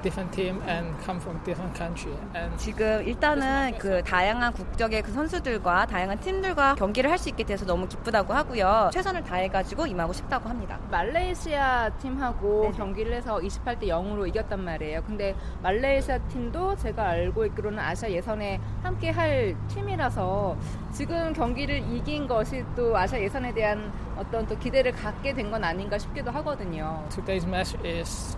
different 0.01 0.31
team 0.35 0.61
and 0.67 0.95
come 1.05 1.19
from 1.19 1.41
different 1.43 1.77
country. 1.77 2.15
And 2.35 2.57
지금 2.57 3.03
일단은 3.05 3.77
그 3.77 4.03
다양한 4.03 4.53
국적의 4.53 5.01
그 5.03 5.11
선수들과 5.11 5.85
다양한 5.87 6.19
팀들과 6.19 6.75
경기를 6.75 7.09
할 7.09 7.17
수 7.21 7.29
있게 7.29 7.43
돼서 7.43 7.65
너무 7.65 7.87
기쁘다고 7.87 8.33
하고요. 8.33 8.89
최선을 8.93 9.23
다해가지고 9.23 9.85
임하고 9.85 10.11
싶다고 10.13 10.49
합니다. 10.49 10.79
말레이시아 10.89 11.89
팀하고 12.01 12.69
네. 12.71 12.77
경기를 12.77 13.13
해서 13.13 13.37
28대 13.37 13.83
0으로 13.83 14.27
이겼단 14.27 14.63
말이에요. 14.63 15.03
근데 15.03 15.35
말레이시아 15.61 16.17
팀도 16.29 16.75
제가 16.77 17.09
알고 17.09 17.45
있기로는 17.45 17.77
아시아 17.77 18.09
예선에 18.09 18.59
함께 18.81 19.11
할 19.11 19.55
팀이라서 19.67 20.57
지금 20.91 21.31
경기를 21.33 21.77
이긴 21.93 22.27
것이 22.27 22.63
또 22.75 22.97
아시아 22.97 23.19
예선에 23.19 23.53
대한 23.53 23.91
어떤 24.17 24.45
또 24.47 24.57
기대를 24.57 24.91
갖게 24.93 25.33
된 25.33 25.51
건 25.51 25.63
아닌가 25.65 25.97
싶기도 25.97 26.31
하거든요. 26.31 27.03
Today's 27.09 27.45
match 27.45 27.75
is 27.85 28.37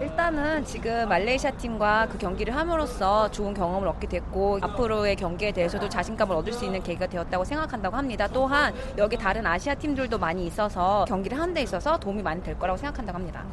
일단은 0.00 0.64
지금 0.64 1.08
말레이시아 1.08 1.52
팀과 1.52 2.08
그 2.10 2.18
경기를 2.18 2.54
함으로써 2.54 3.30
좋은 3.30 3.54
경험을 3.54 3.86
얻게 3.86 4.08
됐고 4.08 4.58
앞으로의 4.60 5.14
경기에 5.16 5.52
대해서도 5.52 5.88
자신감을 5.88 6.34
얻을 6.34 6.52
수 6.52 6.64
있는 6.64 6.82
계기가 6.82 7.06
되었다고 7.06 7.44
생각한다고 7.44 7.96
합니다. 7.96 8.26
또한 8.32 8.74
여기 8.98 9.16
다른 9.16 9.46
아시아 9.46 9.74
팀들도 9.74 10.18
많이 10.18 10.46
있어서 10.46 11.04
경기를 11.06 11.38
하는 11.38 11.54
데 11.54 11.62
있어서 11.62 11.96
도움이 11.98 12.22
많이 12.22 12.42
될 12.42 12.58
거라고 12.58 12.76
생각한다고 12.76 13.18
합니다. 13.18 13.44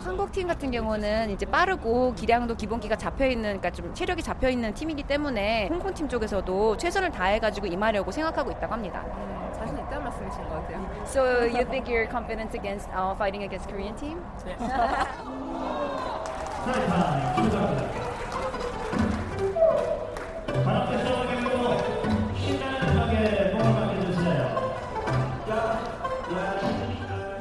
한국 0.00 0.32
팀 0.32 0.48
같은 0.48 0.70
경우는 0.70 1.30
이제 1.30 1.46
빠르고 1.46 2.14
기량도 2.14 2.56
기본기가 2.56 2.96
잡혀 2.96 3.26
있는 3.26 3.60
그러니까 3.60 3.70
좀 3.70 3.94
체력이 3.94 4.22
잡혀 4.22 4.48
있는 4.48 4.74
팀이기 4.74 5.04
때문에 5.04 5.68
홍콩 5.68 5.94
팀 5.94 6.08
쪽에서도 6.08 6.76
최선을 6.78 7.12
다해 7.12 7.38
가지고 7.38 7.68
임하려고 7.68 8.10
생각하고 8.10 8.50
있다고 8.50 8.72
합니다. 8.72 9.04
So 11.06 11.44
you 11.44 11.64
think 11.64 11.88
you're 11.88 12.06
confident 12.06 12.54
against 12.54 12.88
uh, 12.90 13.14
fighting 13.14 13.42
against 13.42 13.68
Korean 13.68 13.94
team? 13.96 14.24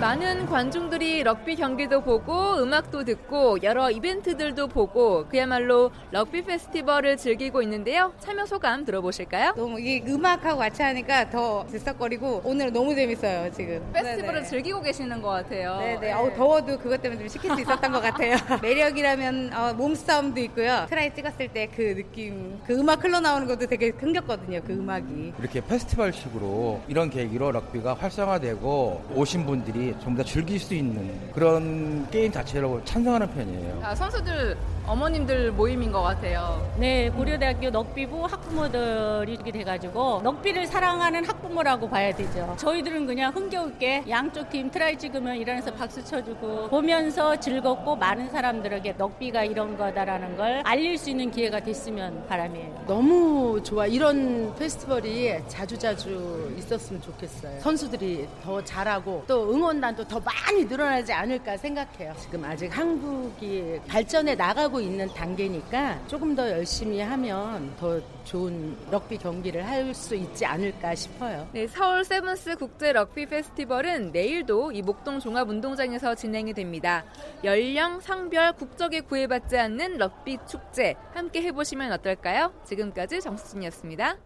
많은 0.06 0.46
관중들이 0.46 1.24
럭비 1.24 1.56
경기도 1.56 2.00
보고 2.02 2.62
음악도 2.62 3.04
듣고 3.04 3.58
여러 3.64 3.90
이벤트들도 3.90 4.68
보고 4.68 5.26
그야말로 5.28 5.90
럭비 6.12 6.44
페스티벌을 6.44 7.18
즐기고 7.18 7.64
있는데요. 7.64 8.14
참여 8.20 8.46
소감 8.46 8.86
들어보실까요? 8.86 9.54
너무 9.58 9.80
이 9.80 10.04
음악하고 10.08 10.60
같이 10.60 10.84
하니까 10.84 11.32
더 11.32 11.66
들썩거리고 11.72 12.42
오늘 12.44 12.72
너무 12.72 12.94
재밌어요 12.94 13.52
지금. 13.52 13.82
페스티벌을 13.94 14.34
네네. 14.42 14.46
즐기고 14.48 14.82
계시는 14.84 15.24
것 15.24 15.30
같아요. 15.30 15.80
네네. 15.80 16.00
네. 16.00 16.14
어우, 16.14 16.32
더워도 16.36 16.78
그것 16.78 17.02
때문에 17.02 17.22
좀 17.22 17.28
식힐 17.28 17.56
수 17.56 17.62
있었던 17.62 17.92
것 17.92 18.00
같아요. 18.00 18.36
매력이라면 18.62 19.54
어, 19.56 19.74
몸싸움도 19.74 20.40
있고요. 20.42 20.86
트라이 20.88 21.16
찍었을 21.16 21.48
때 21.48 21.66
그 21.76 21.96
느낌, 21.96 22.60
그 22.68 22.76
음악 22.76 23.04
흘러나오는 23.04 23.48
것도 23.48 23.66
되게 23.66 23.90
흥겹거든요. 23.90 24.62
그 24.68 24.74
음악이. 24.74 25.34
이렇게 25.40 25.62
페스티벌식으로 25.62 26.84
이런 26.88 27.10
계기로 27.10 27.52
럭비가 27.52 27.96
활성화되고 27.96 29.06
오신 29.16 29.48
분들이 29.48 29.95
전부 30.02 30.22
다 30.24 30.30
즐길 30.30 30.60
수 30.60 30.74
있는 30.74 31.32
그런 31.34 32.08
게임 32.12 32.32
자체로 32.32 32.84
찬성하는 32.84 33.28
편이에요. 33.34 33.80
아, 33.84 33.96
선수들 33.96 34.58
어머님들 34.88 35.52
모임인 35.52 35.92
것 35.92 36.04
같아요. 36.04 36.64
네, 36.78 37.10
고려대학교 37.10 37.72
럭비부 37.72 38.26
학부모들이 38.26 39.34
이렇게 39.34 39.52
돼가지고 39.52 40.22
럭비를 40.24 40.68
사랑하는 40.68 41.26
학부모라고 41.26 41.90
봐야 41.90 42.14
되죠. 42.14 42.54
저희들은 42.58 43.08
그냥 43.08 43.34
흥겹게 43.34 44.04
양쪽 44.10 44.48
팀 44.52 44.70
트라이 44.70 44.96
찍으면 44.98 45.38
일어나서 45.38 45.74
박수 45.74 46.04
쳐주고 46.06 46.70
보면서 46.70 47.36
즐겁고 47.40 47.96
많은 47.96 48.30
사람들에게 48.30 48.94
럭비가 48.98 49.44
이런 49.44 49.76
거다라는 49.76 50.38
걸 50.38 50.62
알릴 50.64 51.00
수 51.00 51.10
있는 51.10 51.32
기회가 51.32 51.60
됐으면 51.62 52.28
바람이에요. 52.28 52.84
너무 52.88 53.60
좋아. 53.64 53.88
이런 53.88 54.54
페스티벌이 54.56 55.34
자주자주 55.48 56.54
있었으면 56.60 57.02
좋겠어요. 57.02 57.60
선수들이 57.60 58.28
더 58.44 58.64
잘하고 58.64 59.24
또 59.28 59.52
응원 59.52 59.75
단도 59.82 60.08
더 60.08 60.20
많이 60.20 60.66
늘어나지 60.66 61.14
않을까 61.14 61.58
생각해요. 61.58 62.14
지금 62.20 62.44
아직 62.44 62.68
한국이 62.76 63.80
발전해 63.88 64.36
나가고 64.36 64.80
있는 64.80 65.08
단계니까 65.14 66.00
조금 66.08 66.36
더 66.36 66.50
열심히 66.50 67.00
하면 67.02 67.76
더 67.78 68.00
좋은 68.24 68.76
럭비 68.90 69.18
경기를 69.18 69.66
할 69.66 69.94
수 69.94 70.16
있지 70.16 70.46
않을까 70.46 70.96
싶어요. 70.96 71.48
네, 71.52 71.68
서울 71.68 72.04
세븐스 72.04 72.58
국제 72.58 72.92
럭비 72.92 73.26
페스티벌은 73.28 74.12
내일도 74.12 74.72
이 74.72 74.82
목동 74.82 75.20
종합운동장에서 75.20 76.16
진행이 76.16 76.54
됩니다. 76.54 77.04
연령, 77.44 78.00
성별, 78.00 78.54
국적에 78.54 79.02
구애받지 79.02 79.58
않는 79.58 79.98
럭비 79.98 80.38
축제 80.48 80.96
함께 81.14 81.42
해보시면 81.44 81.92
어떨까요? 81.94 82.52
지금까지 82.66 83.22
정수진이었습니다. 83.22 84.18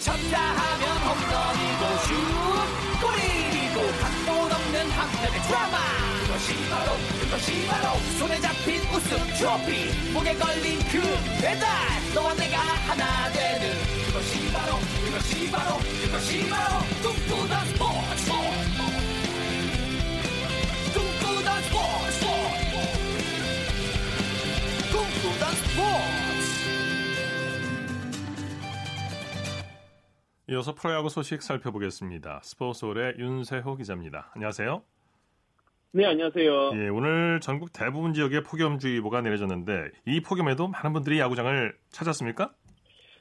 쳤다 0.00 0.38
하면 0.38 0.96
홈런이고 0.98 1.98
슛 2.52 2.55
드라마 5.46 5.78
그것이 6.26 6.68
바로 6.68 6.92
그것이 7.20 7.66
바로 7.66 7.98
손에 8.18 8.40
잡힌 8.40 8.82
우승 8.94 9.16
트로피 9.38 10.12
목에 10.12 10.34
걸린 10.34 10.78
그 10.90 11.00
배달 11.40 11.66
너와 12.14 12.34
내가 12.34 12.58
하나 12.58 13.30
되는 13.32 13.72
그것이 14.06 14.52
바로 14.52 14.76
그것이 15.04 15.50
바로 15.50 15.76
그것이 16.04 16.48
바로 16.48 16.80
꿈꾸던 17.02 17.66
스포츠 17.66 18.30
꿈꾸던 20.94 21.62
스포츠 21.62 22.26
꿈꾸던 24.92 25.54
스포츠 25.54 26.26
이어서 30.48 30.74
프로야구 30.74 31.08
소식 31.08 31.42
살펴보겠습니다. 31.42 32.40
스포츠홀의 32.44 33.14
윤세호 33.18 33.76
기자입니다. 33.76 34.30
안녕하세요. 34.34 34.95
네, 35.96 36.04
안녕하세요. 36.04 36.72
예, 36.74 36.88
오늘 36.88 37.40
전국 37.40 37.72
대부분 37.72 38.12
지역에 38.12 38.42
폭염주의보가 38.42 39.22
내려졌는데 39.22 39.92
이 40.04 40.20
폭염에도 40.20 40.68
많은 40.68 40.92
분들이 40.92 41.18
야구장을 41.18 41.74
찾았습니까? 41.88 42.52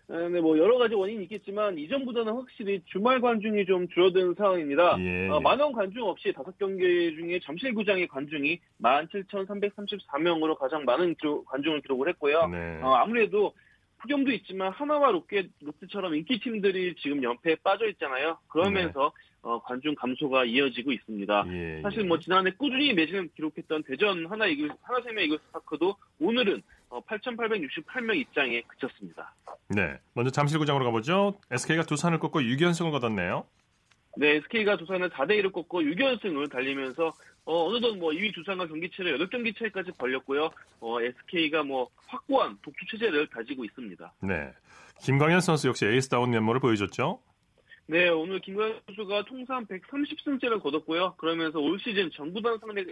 아, 0.10 0.18
네, 0.30 0.42
뭐 0.42 0.58
여러 0.58 0.78
가지 0.78 0.94
원인이 0.94 1.24
있겠지만 1.24 1.78
이전보다는 1.78 2.34
확실히 2.34 2.82
주말 2.88 3.22
관중이 3.22 3.66
좀 3.66 3.88
줄어든 3.88 4.34
상황입니다. 4.34 4.98
예, 5.00 5.30
어, 5.30 5.40
만원 5.40 5.72
관중 5.72 6.04
없이 6.04 6.34
다섯 6.34 6.58
경기 6.58 7.16
중에 7.16 7.40
잠실구장의 7.46 8.10
관중이 8.10 8.60
17,334명으로 8.82 10.58
가장 10.60 10.84
많은 10.84 11.16
기록, 11.16 11.46
관중을 11.46 11.80
기록을 11.80 12.10
했고요. 12.10 12.48
네. 12.48 12.82
어, 12.82 12.94
아무래도 12.96 13.54
폭염도 14.00 14.32
있지만 14.32 14.74
하나와 14.74 15.12
롯데, 15.12 15.48
롯데처럼 15.62 16.14
인기 16.14 16.42
팀들이 16.42 16.94
지금 16.96 17.24
연패에 17.24 17.56
빠져 17.64 17.88
있잖아요. 17.88 18.38
그러면서 18.50 19.14
네. 19.16 19.35
어, 19.46 19.62
관중 19.62 19.94
감소가 19.94 20.44
이어지고 20.46 20.92
있습니다. 20.92 21.46
예, 21.50 21.82
사실 21.84 22.04
뭐 22.04 22.18
예. 22.18 22.20
지난해 22.20 22.52
꾸준히 22.58 22.94
매진을 22.94 23.30
기록했던 23.36 23.84
대전 23.84 24.26
하나 24.26 24.48
이글 24.48 24.72
하나생명 24.82 25.24
이글스파크도 25.26 25.96
오늘은 26.20 26.64
어, 26.90 27.00
8,868명 27.02 28.18
입장에 28.18 28.62
그쳤습니다. 28.62 29.36
네, 29.70 30.00
먼저 30.16 30.32
잠실구장으로 30.32 30.84
가보죠. 30.86 31.36
SK가 31.52 31.84
두산을 31.84 32.18
꺾고 32.18 32.42
6연승을 32.42 32.90
거뒀네요. 32.90 33.46
네, 34.18 34.38
SK가 34.38 34.78
두산을 34.78 35.12
4대 35.12 35.40
1을 35.44 35.52
꺾고 35.52 35.82
6연승을 35.82 36.52
달리면서 36.52 37.14
어, 37.46 37.66
어느덧 37.68 37.96
뭐 37.98 38.10
2위 38.14 38.34
두산과 38.34 38.66
경기체를 38.66 39.20
8경기 39.20 39.56
차이까지 39.60 39.92
벌렸고요. 40.00 40.50
어, 40.80 41.02
SK가 41.02 41.62
뭐 41.62 41.88
확고한 42.08 42.58
독주 42.64 42.84
체제를 42.90 43.28
가지고 43.28 43.64
있습니다. 43.64 44.14
네. 44.24 44.52
김광현 45.04 45.42
선수 45.42 45.68
역시 45.68 45.86
에이스다운 45.86 46.32
면모를 46.32 46.60
보여줬죠. 46.62 47.20
네, 47.88 48.10
오늘 48.10 48.40
김광현 48.40 48.82
선수가 48.88 49.26
통산 49.26 49.66
130승째를 49.68 50.62
거뒀고요. 50.62 51.16
그러면서 51.18 51.60
올 51.60 51.80
시즌 51.80 52.10
전구단 52.12 52.58
상대 52.60 52.84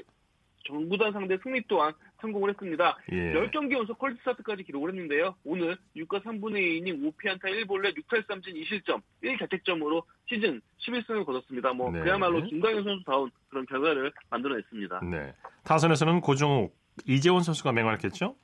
전구단 0.65 1.11
상대 1.11 1.37
승리 1.43 1.61
또한 1.67 1.93
성공을 2.21 2.51
했습니다. 2.51 2.97
예. 3.11 3.33
10경기 3.33 3.73
연속 3.73 3.97
퀄리티 3.97 4.17
스타트까지 4.19 4.63
기록을 4.63 4.91
했는데요. 4.91 5.35
오늘 5.43 5.75
6과 5.95 6.23
3분의 6.23 6.81
2이닝 6.81 7.11
5피안타 7.11 7.41
1볼넷 7.41 7.97
6탈삼진 7.97 8.55
2실점 8.55 9.01
1자책점으로 9.23 10.03
시즌 10.29 10.61
11승을 10.87 11.25
거뒀습니다. 11.25 11.73
뭐 11.73 11.91
네. 11.91 12.01
그야말로 12.01 12.43
김광현 12.43 12.83
선수다운 12.83 13.31
그런 13.49 13.65
결과를 13.65 14.13
만들어냈습니다. 14.29 15.01
네. 15.01 15.33
타선에서는 15.63 16.21
고종욱, 16.21 16.73
이재원 17.05 17.43
선수가 17.43 17.71
맹활약했죠? 17.73 18.35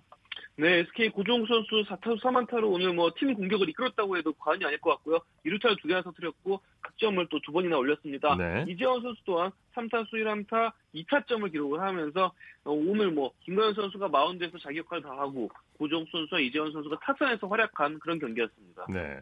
네, 0.60 0.80
SK 0.80 1.12
고종욱 1.12 1.48
선수 1.48 1.86
4타수 1.88 2.20
4만타로 2.20 2.70
오늘 2.70 2.94
뭐 2.94 3.10
팀 3.12 3.34
공격을 3.34 3.70
이끌었다고 3.70 4.18
해도 4.18 4.34
과언이 4.34 4.66
아닐 4.66 4.78
것 4.82 4.90
같고요. 4.90 5.20
2루타를 5.46 5.80
두 5.82 5.88
개나 5.88 6.02
터뜨렸고 6.02 6.60
득점을 6.86 7.26
또 7.30 7.40
두 7.40 7.54
번이나 7.54 7.78
올렸습니다. 7.78 8.36
네. 8.36 8.66
이재원 8.68 9.02
선수 9.02 9.22
또한 9.24 9.52
3타수 9.74 10.12
1안타 10.12 10.74
2타점을 10.94 11.50
기록을 11.50 11.80
하면서 11.80 12.34
어, 12.66 12.72
오늘 12.74 13.10
뭐 13.12 13.32
김가현 13.46 13.74
선수가 13.74 14.10
마운드에서 14.10 14.58
자기 14.58 14.80
역할을 14.80 15.02
다하고 15.02 15.50
고종욱 15.78 16.10
선수와 16.12 16.42
이재원 16.42 16.74
선수가 16.74 17.00
타선에서 17.04 17.48
활약한 17.48 17.98
그런 18.00 18.20
경기였습니다. 18.20 18.86
네. 18.90 19.22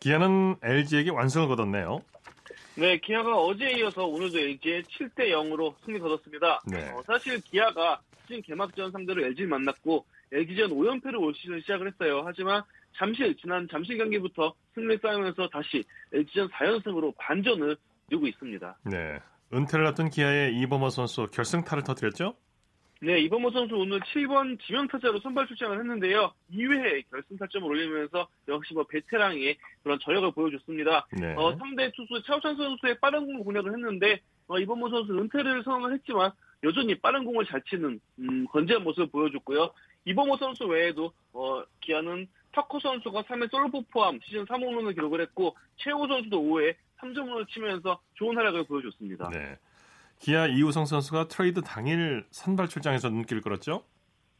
기아는 0.00 0.56
LG에게 0.62 1.10
완승을 1.10 1.48
거뒀네요. 1.48 2.02
네, 2.74 2.98
기아가 2.98 3.34
어제에 3.38 3.78
이어서 3.78 4.04
오늘도 4.04 4.38
LG에 4.38 4.82
7대 4.82 5.30
0으로 5.30 5.74
승리 5.86 5.98
거뒀습니다. 5.98 6.60
네. 6.66 6.90
어, 6.90 7.02
사실 7.06 7.40
기아가 7.40 7.98
시즌 8.26 8.42
개막전 8.42 8.90
상대로 8.92 9.24
LG를 9.24 9.48
만났고 9.48 10.04
LG전 10.32 10.70
5연패를 10.70 11.20
올 11.20 11.34
시즌 11.34 11.60
시작을 11.60 11.88
했어요. 11.88 12.22
하지만 12.24 12.62
잠실 12.96 13.36
지난 13.36 13.68
잠실 13.70 13.98
경기부터 13.98 14.54
승리 14.74 14.96
쌓으면서 14.98 15.48
다시 15.48 15.84
LG전 16.12 16.48
4연승으로 16.48 17.14
반전을 17.18 17.76
이루고 18.10 18.26
있습니다. 18.26 18.78
네. 18.84 19.18
은퇴를 19.52 19.86
앞둔 19.86 20.10
기아의 20.10 20.56
이범호 20.58 20.90
선수 20.90 21.28
결승타를 21.32 21.84
터뜨렸죠? 21.84 22.34
네, 23.02 23.20
이범호 23.20 23.50
선수 23.50 23.76
오늘 23.76 24.00
7번 24.00 24.58
지명타자로 24.60 25.20
선발 25.20 25.46
출장을 25.48 25.78
했는데요. 25.78 26.32
2회에 26.50 27.04
결승 27.10 27.36
타점을 27.36 27.68
올리면서 27.68 28.26
역시 28.48 28.72
뭐 28.72 28.84
베테랑의 28.84 29.58
그런 29.82 29.98
저력을 30.00 30.32
보여줬습니다. 30.32 31.06
네. 31.12 31.34
어, 31.36 31.54
상대 31.58 31.92
투수 31.92 32.22
차우찬 32.24 32.56
선수의 32.56 32.98
빠른 32.98 33.26
공 33.26 33.44
공략을 33.44 33.72
했는데 33.74 34.20
어, 34.48 34.58
이범호 34.58 34.88
선수 34.88 35.12
은퇴를 35.12 35.62
선언을 35.62 35.94
했지만 35.94 36.32
여전히 36.62 36.98
빠른 36.98 37.24
공을 37.24 37.44
잘 37.46 37.60
치는 37.68 38.00
음, 38.18 38.46
건재한 38.46 38.82
모습을 38.82 39.08
보여줬고요. 39.08 39.70
이범호 40.06 40.36
선수 40.38 40.64
외에도 40.64 41.12
어, 41.32 41.62
기아는 41.80 42.26
터커 42.52 42.80
선수가 42.80 43.24
3회 43.24 43.50
솔로포 43.50 43.82
포함 43.90 44.18
시즌 44.24 44.46
3홈런을 44.46 44.94
기록을 44.94 45.20
했고 45.20 45.54
최형우 45.76 46.06
선수도 46.06 46.40
5회 46.40 46.74
3점을 46.98 47.48
치면서 47.48 48.00
좋은 48.14 48.34
활약을 48.36 48.64
보여줬습니다. 48.64 49.28
네. 49.28 49.58
기아 50.18 50.46
이우성 50.46 50.86
선수가 50.86 51.28
트레이드 51.28 51.60
당일 51.60 52.24
선발 52.30 52.68
출장에서 52.68 53.10
눈길을 53.10 53.42
끌었죠? 53.42 53.84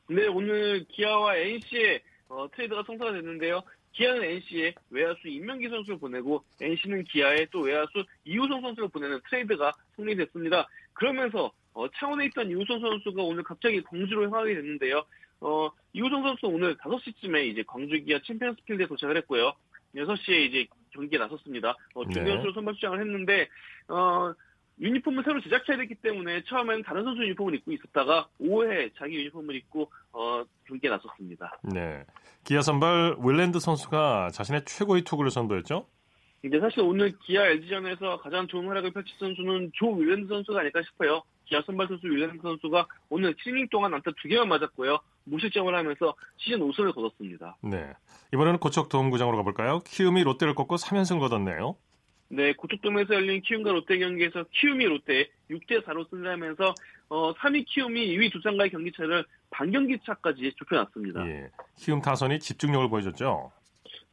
네, 0.09 0.26
오늘 0.26 0.87
기아와 0.88 1.37
NC의 1.37 2.00
어, 2.29 2.48
트레이드가 2.52 2.85
성사가 2.87 3.12
됐는데요. 3.12 3.62
기아는 3.92 4.24
NC에 4.24 4.74
외야수 4.90 5.29
이명기 5.28 5.68
선수를 5.68 5.98
보내고 5.98 6.44
NC는 6.61 7.05
기아에 7.05 7.46
또 7.50 7.61
외야수 7.61 8.05
이우성 8.24 8.62
선수를 8.62 8.88
보내는 8.88 9.20
트레이드가 9.29 9.74
성립됐습니다. 9.96 10.66
그러면서 10.94 11.52
어, 11.74 11.87
창원에 11.90 12.26
있던 12.26 12.50
이우성 12.50 12.81
선수가 12.81 13.22
오늘 13.22 13.42
갑자기 13.42 13.83
광주로 13.83 14.24
향하게 14.24 14.55
됐는데요. 14.55 15.05
어, 15.40 15.70
이우성 15.92 16.22
선수 16.22 16.46
오늘 16.46 16.77
5시쯤에 16.77 17.46
이제 17.49 17.64
광주 17.66 18.03
기아 18.03 18.18
챔피언스 18.25 18.62
필드에 18.64 18.87
도착을 18.87 19.16
했고요. 19.18 19.53
6시에 19.94 20.49
이제 20.49 20.66
경기에 20.90 21.18
나섰습니다. 21.18 21.77
어, 21.94 22.05
중견수로 22.05 22.51
네. 22.51 22.55
선발 22.55 22.75
출장을 22.75 23.01
했는데, 23.01 23.49
어, 23.88 24.33
유니폼을 24.79 25.25
새로 25.25 25.40
제작해야 25.40 25.79
됐기 25.79 25.96
때문에 25.96 26.42
처음에는 26.44 26.83
다른 26.83 27.05
선수 27.05 27.22
유니폼을 27.22 27.55
입고 27.55 27.72
있었다가 27.72 28.29
5회 28.40 28.90
자기 28.99 29.16
유니폼을 29.16 29.55
입고 29.57 29.90
어, 30.12 30.44
경기에 30.66 30.90
나섰습니다. 30.90 31.59
네. 31.62 32.05
기아 32.44 32.61
선발 32.61 33.16
윌랜드 33.25 33.59
선수가 33.59 34.31
자신의 34.33 34.64
최고의 34.66 35.03
투구를 35.03 35.31
선보였죠? 35.31 35.87
이제 36.44 36.61
사실 36.61 36.81
오늘 36.81 37.16
기아 37.20 37.46
LG전에서 37.46 38.18
가장 38.18 38.46
좋은 38.46 38.68
활약을 38.68 38.92
펼친 38.92 39.16
선수는 39.18 39.72
조 39.75 39.92
윌랜드 39.92 40.29
선수가 40.29 40.61
아닐까 40.61 40.83
싶어요. 40.83 41.22
기아 41.46 41.62
선발 41.62 41.87
선수 41.88 42.06
윌랜드 42.06 42.40
선수가 42.42 42.87
오늘 43.09 43.35
7이닝 43.35 43.70
동안 43.70 43.94
안타 43.94 44.11
2개만 44.11 44.46
맞았고요. 44.46 44.98
무실점을 45.24 45.74
하면서 45.74 46.14
시즌 46.37 46.59
5승을 46.61 46.94
거뒀습니다. 46.94 47.56
네. 47.62 47.92
이번에는 48.35 48.59
고척 48.59 48.88
도움구장으로 48.88 49.37
가볼까요? 49.38 49.80
키움이 49.87 50.22
롯데를 50.24 50.54
꺾고 50.54 50.76
3연승 50.76 51.18
거뒀네요. 51.20 51.76
네, 52.28 52.52
고척돔에서 52.54 53.14
열린 53.14 53.40
키움과 53.40 53.70
롯데 53.70 53.98
경기에서 53.98 54.44
키움이 54.50 54.85
롯데 54.85 55.28
6대 55.48 55.85
4로 55.85 56.11
승리하면서 56.11 56.74
어, 57.09 57.32
3위 57.35 57.64
키움이 57.66 58.16
2위 58.16 58.32
두산과의 58.32 58.70
경기차를 58.70 59.24
반경기 59.50 59.98
차까지 60.04 60.52
좁혀놨습니다. 60.56 61.26
예. 61.28 61.48
키움 61.76 62.02
타선이 62.02 62.40
집중력을 62.40 62.88
보여줬죠. 62.88 63.52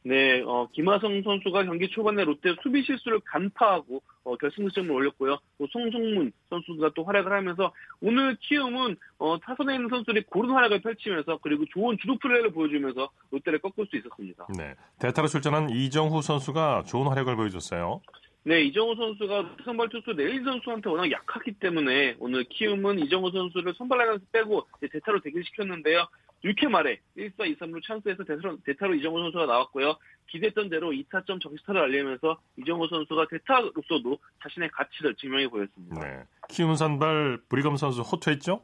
네, 0.06 0.42
어, 0.42 0.68
김하성 0.74 1.24
선수가 1.24 1.64
경기 1.64 1.90
초반에 1.90 2.26
롯데 2.26 2.54
수비 2.62 2.84
실수를 2.84 3.22
간파하고 3.22 4.02
어, 4.26 4.36
결승 4.36 4.66
득점을 4.66 4.92
올렸고요. 4.92 5.38
또 5.58 5.68
송성문 5.72 6.32
선수가 6.50 6.92
또 6.94 7.04
활약을 7.06 7.32
하면서 7.32 7.74
오늘 8.02 8.36
키움은 8.42 8.98
어, 9.18 9.40
타선에 9.40 9.76
있는 9.76 9.90
선수들이 9.90 10.24
고른 10.24 10.52
활약을 10.52 10.82
펼치면서 10.82 11.40
그리고 11.42 11.64
좋은 11.74 11.98
주도 11.98 12.18
플레이를 12.18 12.52
보여주면서 12.52 13.10
롯데를 13.32 13.60
꺾을 13.60 13.88
수 13.88 13.96
있었습니다. 13.98 14.48
네, 14.58 14.76
대타로 15.00 15.28
출전한 15.28 15.70
이정후 15.70 16.22
선수가 16.22 16.84
좋은 16.86 17.08
활약을 17.08 17.38
보여줬어요. 17.38 18.02
네, 18.46 18.62
이정우 18.64 18.96
선수가 18.96 19.56
선발 19.64 19.88
투수 19.88 20.12
네일 20.12 20.44
선수한테 20.44 20.90
워낙 20.90 21.10
약하기 21.10 21.54
때문에 21.54 22.18
오늘 22.20 22.44
키움은 22.44 23.00
이정우 23.00 23.32
선수를 23.32 23.74
선발 23.76 24.00
라인에서 24.00 24.26
빼고 24.34 24.68
대타로 24.82 25.22
대기시켰는데요. 25.22 26.06
6회 26.44 26.68
말에 26.68 27.00
1사 27.18 27.40
2, 27.40 27.57
3루 27.57 27.82
찬스에서 27.86 28.24
대타로, 28.24 28.58
대타로 28.66 28.96
이정후 28.96 29.20
선수가 29.20 29.46
나왔고요. 29.46 29.96
기대했던 30.28 30.70
대로 30.70 30.92
2타점 30.92 31.42
적시타를 31.42 31.82
날리면서 31.82 32.38
이정후 32.58 32.88
선수가 32.88 33.28
대타로서도 33.30 34.18
자신의 34.44 34.70
가치를 34.72 35.16
증명해 35.16 35.48
보였습니다. 35.48 36.02
네. 36.02 36.24
키움 36.50 36.76
선발 36.76 37.40
브리검 37.50 37.78
선수 37.78 38.02
호투했죠? 38.02 38.62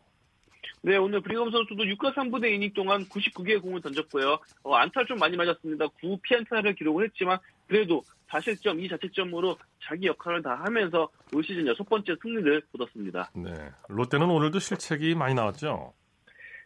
네, 0.82 0.98
오늘 0.98 1.22
브리검 1.22 1.52
선수도 1.52 1.84
6과 1.84 2.14
3분의 2.14 2.54
이닝 2.54 2.74
동안 2.74 3.04
99개의 3.06 3.62
공을 3.62 3.82
던졌고요. 3.82 4.40
어, 4.64 4.76
안타를 4.76 5.08
좀 5.08 5.18
많이 5.18 5.36
맞았습니다. 5.36 5.88
9 6.02 6.20
피안타를 6.22 6.76
기록을 6.76 7.06
했지만 7.06 7.38
그래도 7.68 8.02
4실점, 8.30 8.80
2자책점으로 8.88 9.58
자기 9.84 10.08
역할을 10.08 10.42
다 10.42 10.62
하면서 10.64 11.10
올 11.34 11.44
시즌 11.44 11.66
여섯 11.68 11.84
번째 11.88 12.16
승리를 12.22 12.62
거뒀습니다. 12.72 13.32
네, 13.36 13.54
롯데는 13.88 14.30
오늘도 14.30 14.60
실책이 14.60 15.16
많이 15.16 15.34
나왔죠? 15.34 15.94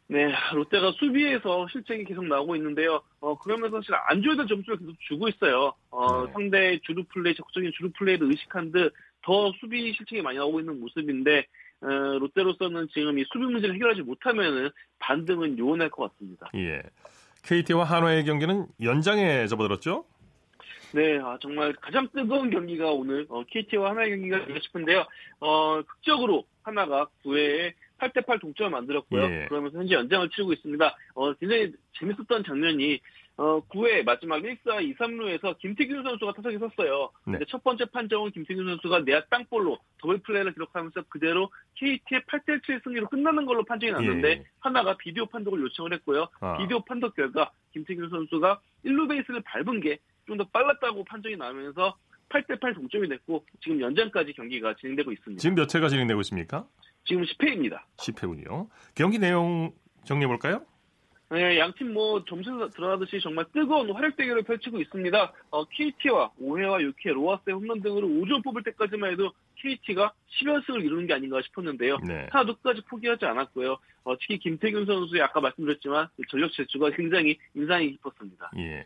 네, 0.08 0.34
롯데가 0.54 0.92
수비에서 0.92 1.68
실책이 1.72 2.04
계속 2.06 2.26
나오고 2.26 2.56
있는데요. 2.58 3.02
어, 3.20 3.38
그러면서 3.39 3.78
사실 3.78 3.96
안 4.08 4.22
줘야 4.22 4.36
될 4.36 4.48
점수를 4.48 4.78
계속 4.80 4.96
주고 5.08 5.28
있어요. 5.30 5.74
어, 5.89 6.26
네. 6.26 6.34
상대 6.34 6.80
주루 6.84 7.04
플레이, 7.06 7.34
적극적인 7.36 7.72
주루 7.76 7.92
플레이를 7.98 8.30
의식한 8.30 8.72
듯 8.72 8.94
더 9.24 9.52
수비 9.60 9.94
실책이 9.94 10.22
많이 10.22 10.38
나오고 10.38 10.60
있는 10.60 10.80
모습인데, 10.80 11.46
어, 11.82 11.88
롯데로서는 12.20 12.88
지금 12.94 13.18
이 13.18 13.24
수비 13.32 13.46
문제를 13.46 13.76
해결하지 13.76 14.02
못하면은 14.02 14.70
반등은 15.00 15.58
요원할 15.58 15.89
것 15.89 16.12
같습니다. 16.12 16.50
예. 16.56 16.82
KT와 17.44 17.84
한화의 17.84 18.24
경기는 18.24 18.68
연장에 18.82 19.48
접어들었죠? 19.48 20.06
네, 20.94 21.18
아, 21.20 21.38
정말 21.42 21.74
가장 21.74 22.08
뜨거운 22.14 22.52
경기가 22.52 22.92
오늘 22.92 23.26
어, 23.30 23.44
KT와 23.50 23.92
하나의 23.92 24.12
경기가 24.12 24.38
아닐까 24.38 24.60
싶은데요. 24.62 25.06
어, 25.40 25.82
극적으로 25.82 26.46
하나가 26.62 27.08
9회에 27.26 27.74
8대8 27.98 28.40
동점을 28.40 28.72
만들었고요. 28.72 29.24
예. 29.24 29.46
그러면서 29.50 29.80
현재 29.80 29.96
연장을 29.96 30.30
치르고 30.30 30.54
있습니다. 30.54 30.96
어, 31.16 31.34
굉장히 31.34 31.74
재밌었던 32.00 32.44
장면이 32.44 33.00
어, 33.36 33.62
9회 33.68 34.04
마지막 34.04 34.44
1사 34.44 34.84
2, 34.84 34.94
3루에서 34.96 35.58
김태균 35.58 36.04
선수가 36.04 36.34
타석에 36.34 36.60
섰어요. 36.60 37.10
네. 37.26 37.40
첫 37.48 37.64
번째 37.64 37.86
판정은 37.86 38.30
김태균 38.30 38.68
선수가 38.68 39.00
내야 39.00 39.24
땅볼로 39.26 39.80
더블 40.00 40.20
플레이를 40.20 40.54
기록하면서 40.54 41.04
그대로 41.10 41.50
KT의 41.76 42.22
8대7 42.28 42.84
승리로 42.84 43.10
끝나는 43.10 43.46
걸로 43.48 43.64
판정이 43.64 43.92
났는데 43.92 44.30
예. 44.30 44.44
하나가 44.60 44.96
비디오 44.98 45.26
판독을 45.26 45.60
요청을 45.62 45.94
했고요. 45.94 46.28
아. 46.42 46.58
비디오 46.58 46.82
판독 46.82 47.16
결과 47.16 47.52
김태균 47.72 48.10
선수가 48.10 48.60
1루 48.86 49.10
베이스를 49.10 49.42
밟은 49.42 49.80
게 49.82 49.98
좀 50.26 50.38
더 50.38 50.44
빨랐다고 50.46 51.04
판정이 51.04 51.36
나면서 51.36 51.98
8대8 52.30 52.74
동점이 52.76 53.08
됐고 53.10 53.46
지금 53.62 53.80
연장까지 53.82 54.34
경기가 54.34 54.74
진행되고 54.76 55.12
있습니다. 55.12 55.40
지금 55.40 55.56
몇 55.56 55.74
회가 55.76 55.90
진행되고 55.90 56.20
있습니까? 56.22 56.66
지금 57.06 57.24
10회입니다. 57.24 57.82
10회군요. 57.98 58.70
경기 58.96 59.20
내용 59.20 59.72
정리해 60.06 60.28
볼까요? 60.28 60.66
네, 61.30 61.58
양팀 61.58 61.94
뭐 61.94 62.24
점수 62.26 62.70
들어가듯이 62.76 63.20
정말 63.20 63.46
뜨거운 63.54 63.90
활약 63.92 64.16
대결을 64.16 64.44
펼치고 64.44 64.80
있습니다. 64.82 65.34
어, 65.52 65.66
KT와 65.66 66.32
5회와 66.40 66.94
6회 66.94 67.12
로하스의 67.14 67.56
홈런 67.56 67.82
등으로 67.82 68.08
5점 68.08 68.44
뽑을 68.44 68.62
때까지만 68.64 69.12
해도 69.12 69.32
KT가 69.56 70.14
10연승을 70.42 70.84
이루는 70.84 71.08
게 71.08 71.14
아닌가 71.14 71.42
싶었는데요. 71.42 71.98
네. 72.06 72.28
하나도 72.32 72.56
끝까지 72.58 72.82
포기하지 72.88 73.26
않았고요. 73.26 73.78
어, 74.04 74.18
특히 74.20 74.38
김태균 74.38 74.86
선수의 74.86 75.22
아까 75.24 75.40
말씀드렸지만 75.40 76.08
전력 76.30 76.52
질주가 76.52 76.92
굉장히 76.92 77.38
인상이 77.56 77.92
깊었습니다. 77.92 78.52
예. 78.58 78.84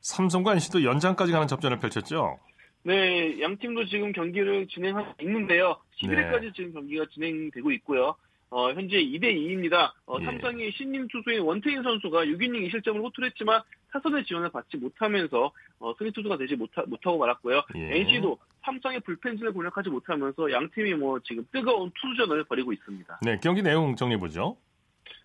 삼성과 0.00 0.52
NC도 0.54 0.84
연장까지 0.84 1.32
가는 1.32 1.46
접전을 1.46 1.78
펼쳤죠. 1.78 2.38
네, 2.82 3.40
양 3.42 3.58
팀도 3.58 3.86
지금 3.86 4.12
경기를 4.12 4.66
진행하고 4.68 5.14
있는데요. 5.22 5.76
11회까지 6.02 6.42
네. 6.42 6.52
지금 6.54 6.72
경기가 6.72 7.04
진행되고 7.12 7.70
있고요. 7.72 8.16
어, 8.50 8.72
현재 8.72 8.96
2대 8.96 9.24
2입니다. 9.24 9.92
어, 10.06 10.16
예. 10.20 10.24
삼성의 10.24 10.72
신임 10.72 11.06
투수인 11.08 11.40
원태인 11.42 11.82
선수가 11.82 12.24
6이닝 12.24 12.68
2실점을 12.68 13.00
호투했지만 13.00 13.62
타선의 13.92 14.24
지원을 14.24 14.50
받지 14.50 14.76
못하면서 14.76 15.52
어, 15.78 15.94
승리 15.98 16.10
투수가 16.10 16.36
되지 16.36 16.56
못하, 16.56 16.82
못하고 16.86 17.18
말았고요. 17.18 17.62
예. 17.76 18.00
NC도 18.00 18.38
삼성의 18.64 19.00
불펜진을 19.00 19.52
공략하지 19.52 19.90
못하면서 19.90 20.50
양 20.50 20.68
팀이 20.70 20.94
뭐 20.94 21.20
지금 21.20 21.46
뜨거운 21.52 21.92
투전을 21.94 22.44
벌이고 22.44 22.72
있습니다. 22.72 23.20
네, 23.22 23.38
경기 23.42 23.62
내용 23.62 23.94
정리해 23.94 24.18
보죠. 24.18 24.56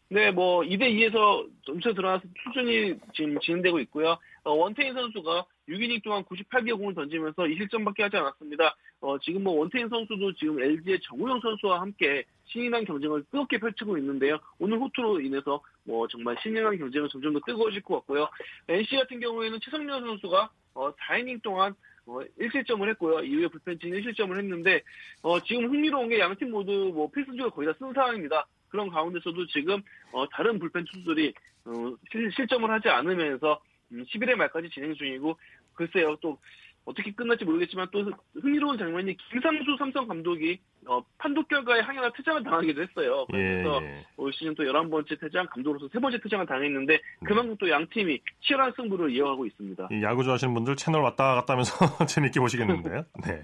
네, 0.09 0.29
뭐 0.29 0.61
2대 0.61 0.81
2에서 0.83 1.49
점수 1.65 1.93
드러나서 1.95 2.23
투전이 2.43 2.93
지금 3.15 3.39
진행되고 3.39 3.79
있고요. 3.81 4.17
어, 4.43 4.51
원태인 4.53 4.93
선수가 4.93 5.45
6이닝 5.67 6.03
동안 6.03 6.23
98개 6.25 6.77
공을 6.77 6.93
던지면서 6.93 7.41
2실점밖에 7.43 8.01
하지 8.01 8.17
않았습니다. 8.17 8.75
어, 9.01 9.17
지금 9.19 9.43
뭐 9.43 9.53
원태인 9.59 9.89
선수도 9.89 10.33
지금 10.35 10.61
LG의 10.61 10.99
정우영 11.09 11.39
선수와 11.39 11.81
함께 11.81 12.23
신인왕 12.45 12.85
경쟁을 12.85 13.23
뜨겁게 13.31 13.57
펼치고 13.57 13.97
있는데요. 13.97 14.37
오늘 14.59 14.77
호투로 14.79 15.21
인해서 15.21 15.59
뭐 15.83 16.07
정말 16.07 16.37
신인왕 16.43 16.77
경쟁은 16.77 17.09
점점 17.11 17.33
더 17.33 17.39
뜨거워질 17.43 17.81
것 17.81 17.95
같고요. 17.95 18.29
NC 18.69 18.95
같은 18.97 19.19
경우에는 19.19 19.59
최성렬 19.59 20.01
선수가 20.01 20.49
어, 20.75 20.91
4이닝 20.93 21.41
동안 21.41 21.73
어, 22.05 22.19
1실점을 22.39 22.87
했고요. 22.89 23.21
이후에 23.21 23.47
불펜진 23.47 23.91
1실점을 23.91 24.37
했는데 24.37 24.83
어, 25.23 25.39
지금 25.41 25.65
흥미로운 25.65 26.09
게 26.09 26.19
양 26.19 26.35
팀 26.35 26.51
모두 26.51 26.91
뭐 26.93 27.09
필승주가 27.09 27.49
거의 27.49 27.67
다 27.67 27.73
쓴 27.79 27.91
상황입니다. 27.91 28.45
그런 28.69 28.89
가운데서도 28.89 29.47
지금 29.47 29.81
어, 30.11 30.27
다른 30.29 30.59
불펜 30.59 30.85
투수들이 30.85 31.33
어, 31.65 31.71
실, 32.11 32.31
실점을 32.35 32.69
하지 32.69 32.89
않으면서 32.89 33.59
11회 33.91 34.33
음, 34.33 34.37
말까지 34.37 34.69
진행 34.69 34.93
중이고 34.95 35.37
글쎄요 35.73 36.15
또 36.21 36.37
어떻게 36.85 37.11
끝날지 37.11 37.43
모르겠지만 37.45 37.87
또 37.91 38.11
흥미로운 38.35 38.77
장면이 38.77 39.17
김상수 39.17 39.75
삼성 39.77 40.07
감독이 40.07 40.59
어, 40.85 41.03
판독 41.17 41.47
결과에 41.47 41.79
항해나 41.79 42.11
퇴장을 42.11 42.43
당하기도 42.43 42.81
했어요. 42.83 43.25
그래서 43.31 43.79
예, 43.81 43.87
예. 43.87 44.05
올 44.17 44.31
시즌 44.33 44.53
또 44.53 44.63
11번째 44.63 45.19
퇴장, 45.19 45.47
감독으로서 45.47 45.89
세 45.91 45.99
번째 45.99 46.19
퇴장을 46.21 46.45
당했는데 46.45 46.99
그만큼 47.25 47.57
또 47.57 47.65
양 47.69 47.87
팀이 47.89 48.19
치열한 48.41 48.73
승부를 48.75 49.09
이어가고 49.15 49.47
있습니다. 49.47 49.89
야구 50.03 50.23
좋아하시는 50.23 50.53
분들 50.53 50.75
채널 50.75 51.01
왔다 51.01 51.33
갔다 51.33 51.53
하면서 51.53 51.73
재밌게 52.05 52.39
보시겠는데요. 52.39 53.03
네. 53.25 53.41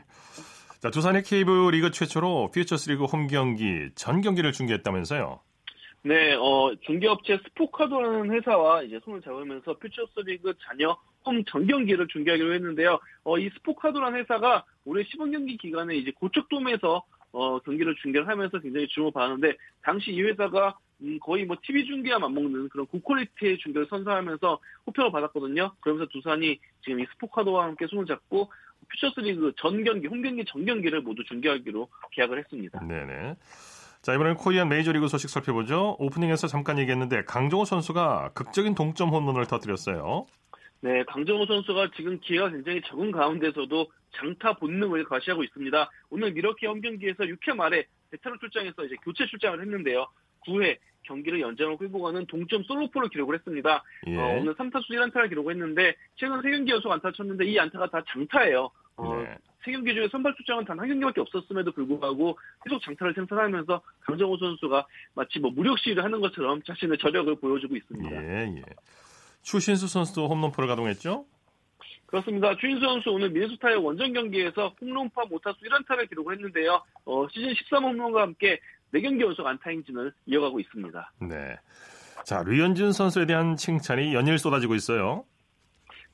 자, 0.81 0.89
두산의 0.89 1.21
케이블 1.21 1.69
리그 1.69 1.91
최초로 1.91 2.49
퓨처스 2.55 2.89
리그 2.89 3.05
홈 3.05 3.27
경기 3.27 3.91
전 3.93 4.21
경기를 4.21 4.51
중계했다면서요. 4.51 5.39
네, 6.01 6.33
어, 6.33 6.73
중개업체 6.81 7.37
스포카도라는 7.37 8.33
회사와 8.33 8.81
이제 8.81 8.99
손을 9.05 9.21
잡으면서 9.21 9.77
퓨처스리그 9.77 10.55
자녀 10.63 10.97
홈 11.23 11.43
전 11.45 11.67
경기를 11.67 12.07
중계하기로 12.07 12.55
했는데요. 12.55 12.99
어, 13.23 13.37
이 13.37 13.51
스포카도라는 13.57 14.21
회사가 14.21 14.65
올해 14.83 15.03
시범 15.03 15.29
경기 15.29 15.55
기간에 15.55 15.95
이제 15.95 16.09
고척돔에서 16.19 17.03
어, 17.33 17.59
경기를 17.59 17.95
중계를 18.01 18.27
하면서 18.27 18.57
굉장히 18.57 18.87
주목받았는데 18.87 19.57
당시 19.83 20.11
이 20.11 20.23
회사가 20.23 20.79
음, 21.03 21.19
거의 21.19 21.45
뭐 21.45 21.57
TV 21.61 21.85
중계와 21.85 22.17
맞먹는 22.17 22.69
그런 22.69 22.87
고퀄리티의 22.87 23.59
중계를 23.59 23.85
선사하면서 23.87 24.59
호평을 24.87 25.11
받았거든요. 25.11 25.73
그러면서 25.79 26.09
두산이 26.11 26.59
지금 26.83 26.99
이 26.99 27.05
스포카도와 27.13 27.65
함께 27.65 27.85
손을 27.85 28.07
잡고 28.07 28.49
퓨처스리그 28.89 29.53
전 29.57 29.83
경기, 29.83 30.07
홈 30.07 30.21
경기 30.21 30.43
전 30.45 30.65
경기를 30.65 31.01
모두 31.01 31.23
중계하기로 31.23 31.87
계약을 32.11 32.39
했습니다. 32.39 32.79
네네. 32.85 33.35
자, 34.01 34.13
이번엔 34.15 34.35
코리안 34.35 34.69
메이저리그 34.69 35.07
소식 35.07 35.29
살펴보죠. 35.29 35.95
오프닝에서 35.99 36.47
잠깐 36.47 36.79
얘기했는데 36.79 37.23
강정호 37.25 37.65
선수가 37.65 38.31
극적인 38.33 38.73
동점 38.73 39.09
홈런을 39.09 39.45
터뜨렸어요. 39.45 40.25
네, 40.79 41.03
강정호 41.03 41.45
선수가 41.45 41.91
지금 41.95 42.19
기회가 42.19 42.49
굉장히 42.49 42.81
적은 42.81 43.11
가운데서도 43.11 43.91
장타 44.15 44.53
본능을 44.53 45.03
과시하고 45.05 45.43
있습니다. 45.43 45.91
오늘 46.09 46.31
미러키 46.33 46.65
홈 46.65 46.81
경기에서 46.81 47.23
6회 47.23 47.55
말에 47.55 47.85
베테랑 48.09 48.39
출장에서 48.39 48.85
이제 48.85 48.95
교체 49.03 49.27
출장을 49.27 49.61
했는데요. 49.61 50.07
9회 50.47 50.77
경기를 51.03 51.41
연장으로 51.41 51.77
끌고 51.77 52.01
가는 52.01 52.25
동점 52.27 52.63
솔로포를 52.63 53.09
기록을 53.09 53.35
했습니다. 53.35 53.83
예. 54.07 54.17
어, 54.17 54.39
오늘 54.39 54.53
3타수 54.55 54.89
1안타를 54.89 55.29
기록했는데 55.29 55.95
최근 56.15 56.41
3경기 56.41 56.69
연속 56.69 56.91
안타 56.91 57.11
쳤는데 57.11 57.45
이 57.45 57.59
안타가 57.59 57.89
다 57.89 58.03
장타예요. 58.11 58.69
어, 58.97 59.15
네. 59.17 59.37
3경기 59.65 59.93
중에 59.93 60.07
선발 60.11 60.33
출장은 60.35 60.65
단 60.65 60.79
한 60.79 60.87
경기밖에 60.87 61.21
없었음에도 61.21 61.71
불구하고 61.71 62.37
계속 62.63 62.81
장타를 62.81 63.13
생산하면서 63.13 63.81
강정호 64.01 64.37
선수가 64.37 64.87
마치 65.13 65.39
뭐 65.39 65.51
무력 65.51 65.77
시위를 65.79 66.03
하는 66.03 66.19
것처럼 66.19 66.61
자신의 66.63 66.97
저력을 66.97 67.35
보여주고 67.35 67.75
있습니다. 67.75 68.23
예, 68.23 68.55
예. 68.57 68.63
추신수 69.43 69.87
선수도 69.87 70.27
홈런포를 70.27 70.67
가동했죠? 70.67 71.25
그렇습니다. 72.07 72.55
추인수 72.57 72.85
선수 72.85 73.09
오늘 73.11 73.29
미네소타의 73.29 73.77
원정 73.77 74.11
경기에서 74.13 74.75
홈런파 74.81 75.25
모타수 75.29 75.59
1안타를 75.61 76.09
기록을 76.09 76.35
했는데요. 76.35 76.81
어, 77.05 77.27
시즌 77.31 77.53
13홈런과 77.53 78.17
함께 78.17 78.59
4경기 78.93 79.21
연속 79.21 79.45
안타 79.45 79.69
행진을 79.69 80.13
이어가고 80.25 80.59
있습니다. 80.59 81.13
네. 81.21 81.57
자, 82.25 82.43
류현진 82.43 82.91
선수에 82.91 83.25
대한 83.25 83.55
칭찬이 83.55 84.13
연일 84.13 84.37
쏟아지고 84.37 84.75
있어요. 84.75 85.25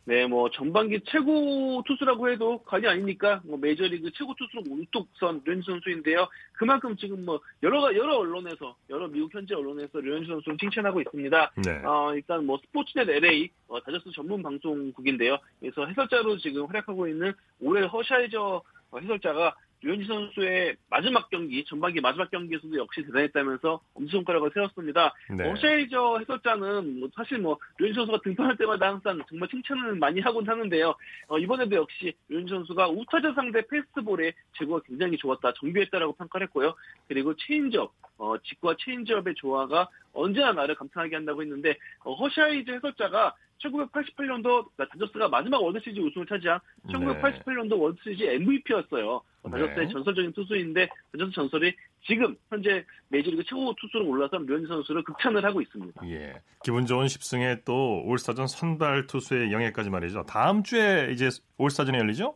네, 0.08 0.26
뭐 0.26 0.50
전반기 0.50 1.02
최고 1.04 1.84
투수라고 1.86 2.32
해도 2.32 2.60
과언이 2.64 2.88
아니니까 2.88 3.42
뭐 3.44 3.58
메이저리그 3.58 4.10
최고 4.14 4.34
투수로 4.36 4.64
우뚝선 4.70 5.42
류현진 5.44 5.64
선수인데요. 5.64 6.30
그만큼 6.54 6.96
지금 6.96 7.26
뭐 7.26 7.42
여러 7.62 7.94
여러 7.94 8.20
언론에서 8.20 8.74
여러 8.90 9.10
미국 9.10 9.34
현지 9.36 9.54
언론에서 9.54 10.00
류현진 10.00 10.34
선수를 10.34 10.58
칭찬하고 10.60 11.02
있습니다. 11.02 11.52
네. 11.58 11.86
어, 11.86 12.14
일단 12.16 12.46
뭐 12.46 12.58
스포츠넷 12.58 13.10
LA 13.10 13.50
어, 13.68 13.82
다저스 13.82 14.12
전문 14.16 14.42
방송국인데요. 14.42 15.40
그래서 15.60 15.86
해설자로 15.86 16.38
지금 16.38 16.66
활약하고 16.68 17.10
있는 17.10 17.34
올해 17.60 17.86
허샤이저 17.86 18.62
해설자가 19.02 19.56
류현진 19.82 20.08
선수의 20.08 20.76
마지막 20.90 21.30
경기, 21.30 21.64
전반기 21.66 22.02
마지막 22.02 22.32
경기에서도 22.32 22.78
역시 22.78 23.04
대단했다면서 23.04 23.80
엄지손가락을 23.94 24.52
세웠습니다. 24.54 25.14
네. 25.30 25.50
어셰이저 25.50 26.18
해설자는 26.20 27.00
뭐 27.00 27.10
사실 27.16 27.38
뭐 27.38 27.60
류현진 27.78 28.02
선수가 28.02 28.22
등판할 28.24 28.58
때마다 28.58 28.88
항상 28.88 29.22
정말 29.30 29.48
칭찬을 29.50 29.96
많이 29.96 30.20
하곤 30.20 30.48
하는데요. 30.48 30.96
어, 31.28 31.38
이번에도 31.38 31.76
역시 31.76 32.14
류현진 32.30 32.58
선수가 32.58 32.90
우타자 32.90 33.34
상대 33.34 33.62
패스트볼의 33.68 34.34
제구가 34.58 34.82
굉장히 34.86 35.18
좋았다, 35.18 35.54
정밀했다라고 35.54 36.14
평가를 36.14 36.48
했고요. 36.48 36.76
그리고 37.08 37.36
체인지업, 37.36 37.94
어, 38.18 38.38
직구와 38.40 38.76
체인지업의 38.80 39.36
조화가 39.36 39.90
언제나 40.14 40.54
나를 40.54 40.76
감탄하게 40.76 41.16
한다고 41.16 41.44
했는데 41.44 41.78
어, 42.04 42.14
허샤이저 42.16 42.72
해설자가 42.72 43.36
1988년도 43.64 44.70
그러니까 44.76 44.88
다저스가 44.92 45.30
마지막 45.30 45.62
월드시리즈 45.62 46.00
우승을 46.00 46.28
차지한 46.28 46.60
1988년도 46.90 47.80
월드시리즈 47.80 48.24
MVP였어요. 48.24 49.22
네. 49.52 49.60
다저스의 49.60 49.90
전설적인 49.92 50.34
투수인데 50.34 50.90
다저스 51.12 51.32
전설이 51.32 51.76
지금 52.06 52.36
현재 52.50 52.84
메이저리그 53.10 53.44
최고 53.44 53.74
투수로 53.80 54.08
올라선 54.08 54.46
류현진 54.46 54.68
선수를 54.68 55.04
극찬을 55.04 55.44
하고 55.44 55.62
있습니다. 55.62 56.02
예. 56.10 56.42
기분 56.64 56.86
좋은 56.86 57.06
10승에 57.06 57.66
또 57.66 58.04
올스타전 58.06 58.48
선발 58.48 59.08
투수의 59.08 59.52
영예까지 59.52 59.90
말이죠. 59.90 60.24
다음 60.24 60.64
주에 60.64 61.10
이제 61.12 61.30
올스타전이 61.58 61.98
열리죠? 61.98 62.36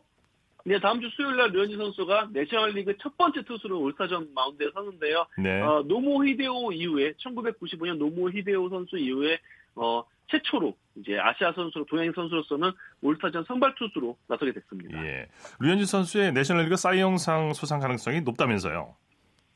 네, 0.64 0.78
다음 0.78 1.00
주 1.00 1.08
수요일 1.10 1.36
날 1.36 1.50
류현진 1.50 1.76
선수가 1.76 2.28
내셔널리그 2.32 2.96
첫 2.98 3.16
번째 3.16 3.42
투수로 3.42 3.80
올스타전 3.80 4.28
마운드에 4.34 4.68
서는데요. 4.72 5.26
네. 5.38 5.60
어, 5.60 5.82
노모 5.86 6.24
히데오 6.24 6.72
이후에 6.72 7.12
1995년 7.14 7.96
노모 7.98 8.30
히데오 8.30 8.68
선수 8.68 8.96
이후에 8.96 9.38
어, 9.74 10.04
최초로 10.28 10.74
이제 10.96 11.18
아시아 11.18 11.52
선수로 11.52 11.84
동양 11.86 12.12
선수로서는 12.12 12.70
올스타전 13.02 13.44
선발 13.44 13.74
투수로 13.76 14.16
나서게 14.28 14.52
됐습니다. 14.52 15.04
예. 15.04 15.26
류현진 15.60 15.86
선수의 15.86 16.32
내셔널리그 16.32 16.76
사이영상 16.76 17.52
수상 17.54 17.80
가능성이 17.80 18.20
높다면서요. 18.22 18.94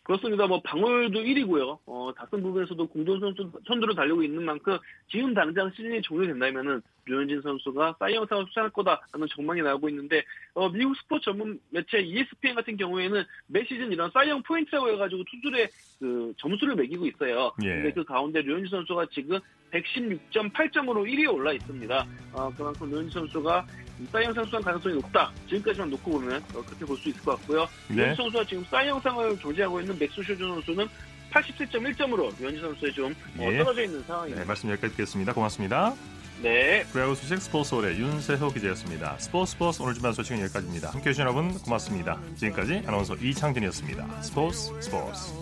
그렇습니다. 0.02 0.46
뭐 0.46 0.60
방어율도 0.62 1.18
1위고요. 1.18 1.78
어, 1.86 2.12
다른 2.16 2.42
부분에서도 2.42 2.86
공동 2.88 3.18
선수 3.18 3.50
선두로 3.66 3.94
달리고 3.94 4.22
있는 4.22 4.44
만큼 4.44 4.78
지금 5.10 5.34
당장 5.34 5.70
시즌이 5.70 6.00
종료된다면은 6.02 6.80
류현진 7.06 7.40
선수가 7.42 7.96
사이영상을 7.98 8.46
수상할 8.48 8.70
거다라는 8.70 9.26
전망이 9.34 9.62
나오고 9.62 9.88
있는데 9.90 10.24
어, 10.54 10.68
미국 10.68 10.96
스포츠 10.96 11.24
전문 11.26 11.58
매체 11.70 11.98
ESPN 12.00 12.54
같은 12.56 12.76
경우에는 12.76 13.24
매 13.46 13.64
시즌 13.64 13.90
이런 13.92 14.10
사이영 14.10 14.42
포인트라고 14.42 14.90
해가지고 14.90 15.22
투수들의 15.24 15.68
그 16.00 16.34
점수를 16.36 16.74
매기고 16.76 17.06
있어요. 17.06 17.52
예. 17.62 17.68
근데 17.68 17.92
그 17.92 18.04
가운데 18.04 18.42
류현진 18.42 18.68
선수가 18.70 19.06
지금 19.12 19.38
116.8점으로 19.72 21.04
1위에 21.06 21.32
올라 21.32 21.52
있습니다. 21.52 22.06
어, 22.32 22.52
그만큼 22.56 22.90
류현진 22.90 23.10
선수가 23.10 23.66
사이영상 24.12 24.44
수상 24.44 24.60
가능성이 24.62 24.96
높다. 24.96 25.32
지금까지만 25.48 25.90
놓고 25.90 26.10
보면 26.10 26.42
어, 26.54 26.62
그렇게 26.64 26.84
볼 26.84 26.96
수 26.96 27.08
있을 27.08 27.22
것 27.22 27.38
같고요. 27.38 27.66
네. 27.88 27.96
류현진 27.96 28.16
선수가 28.24 28.44
지금 28.44 28.64
사이영상을 28.64 29.38
견제하고 29.38 29.80
있는 29.80 29.98
맥스 29.98 30.22
슈어저 30.22 30.36
선수는 30.38 30.86
87.1점으로 31.32 32.38
류현진 32.40 32.60
선수에 32.60 32.90
좀 32.92 33.12
어, 33.38 33.48
예. 33.52 33.58
떨어져 33.58 33.82
있는 33.82 34.02
상황입니다. 34.02 34.40
네, 34.42 34.46
말씀 34.46 34.70
여기까지 34.70 34.92
듣겠습니다. 34.96 35.32
고맙습니다. 35.32 35.94
네. 36.42 36.84
프로야구 36.92 37.14
소식 37.14 37.40
스포츠홀의 37.40 37.98
윤세호 37.98 38.50
기자였습니다. 38.52 39.16
스포츠 39.18 39.52
스포츠 39.52 39.82
오늘 39.82 39.94
준비한 39.94 40.14
소식은 40.14 40.40
여기까지입니다. 40.42 40.90
함께해 40.90 41.12
주신 41.12 41.22
여러분 41.22 41.58
고맙습니다. 41.58 42.20
지금까지 42.36 42.82
아나운서 42.86 43.14
이창진이었습니다. 43.16 44.22
스포츠 44.22 44.72
스포츠. 44.80 45.32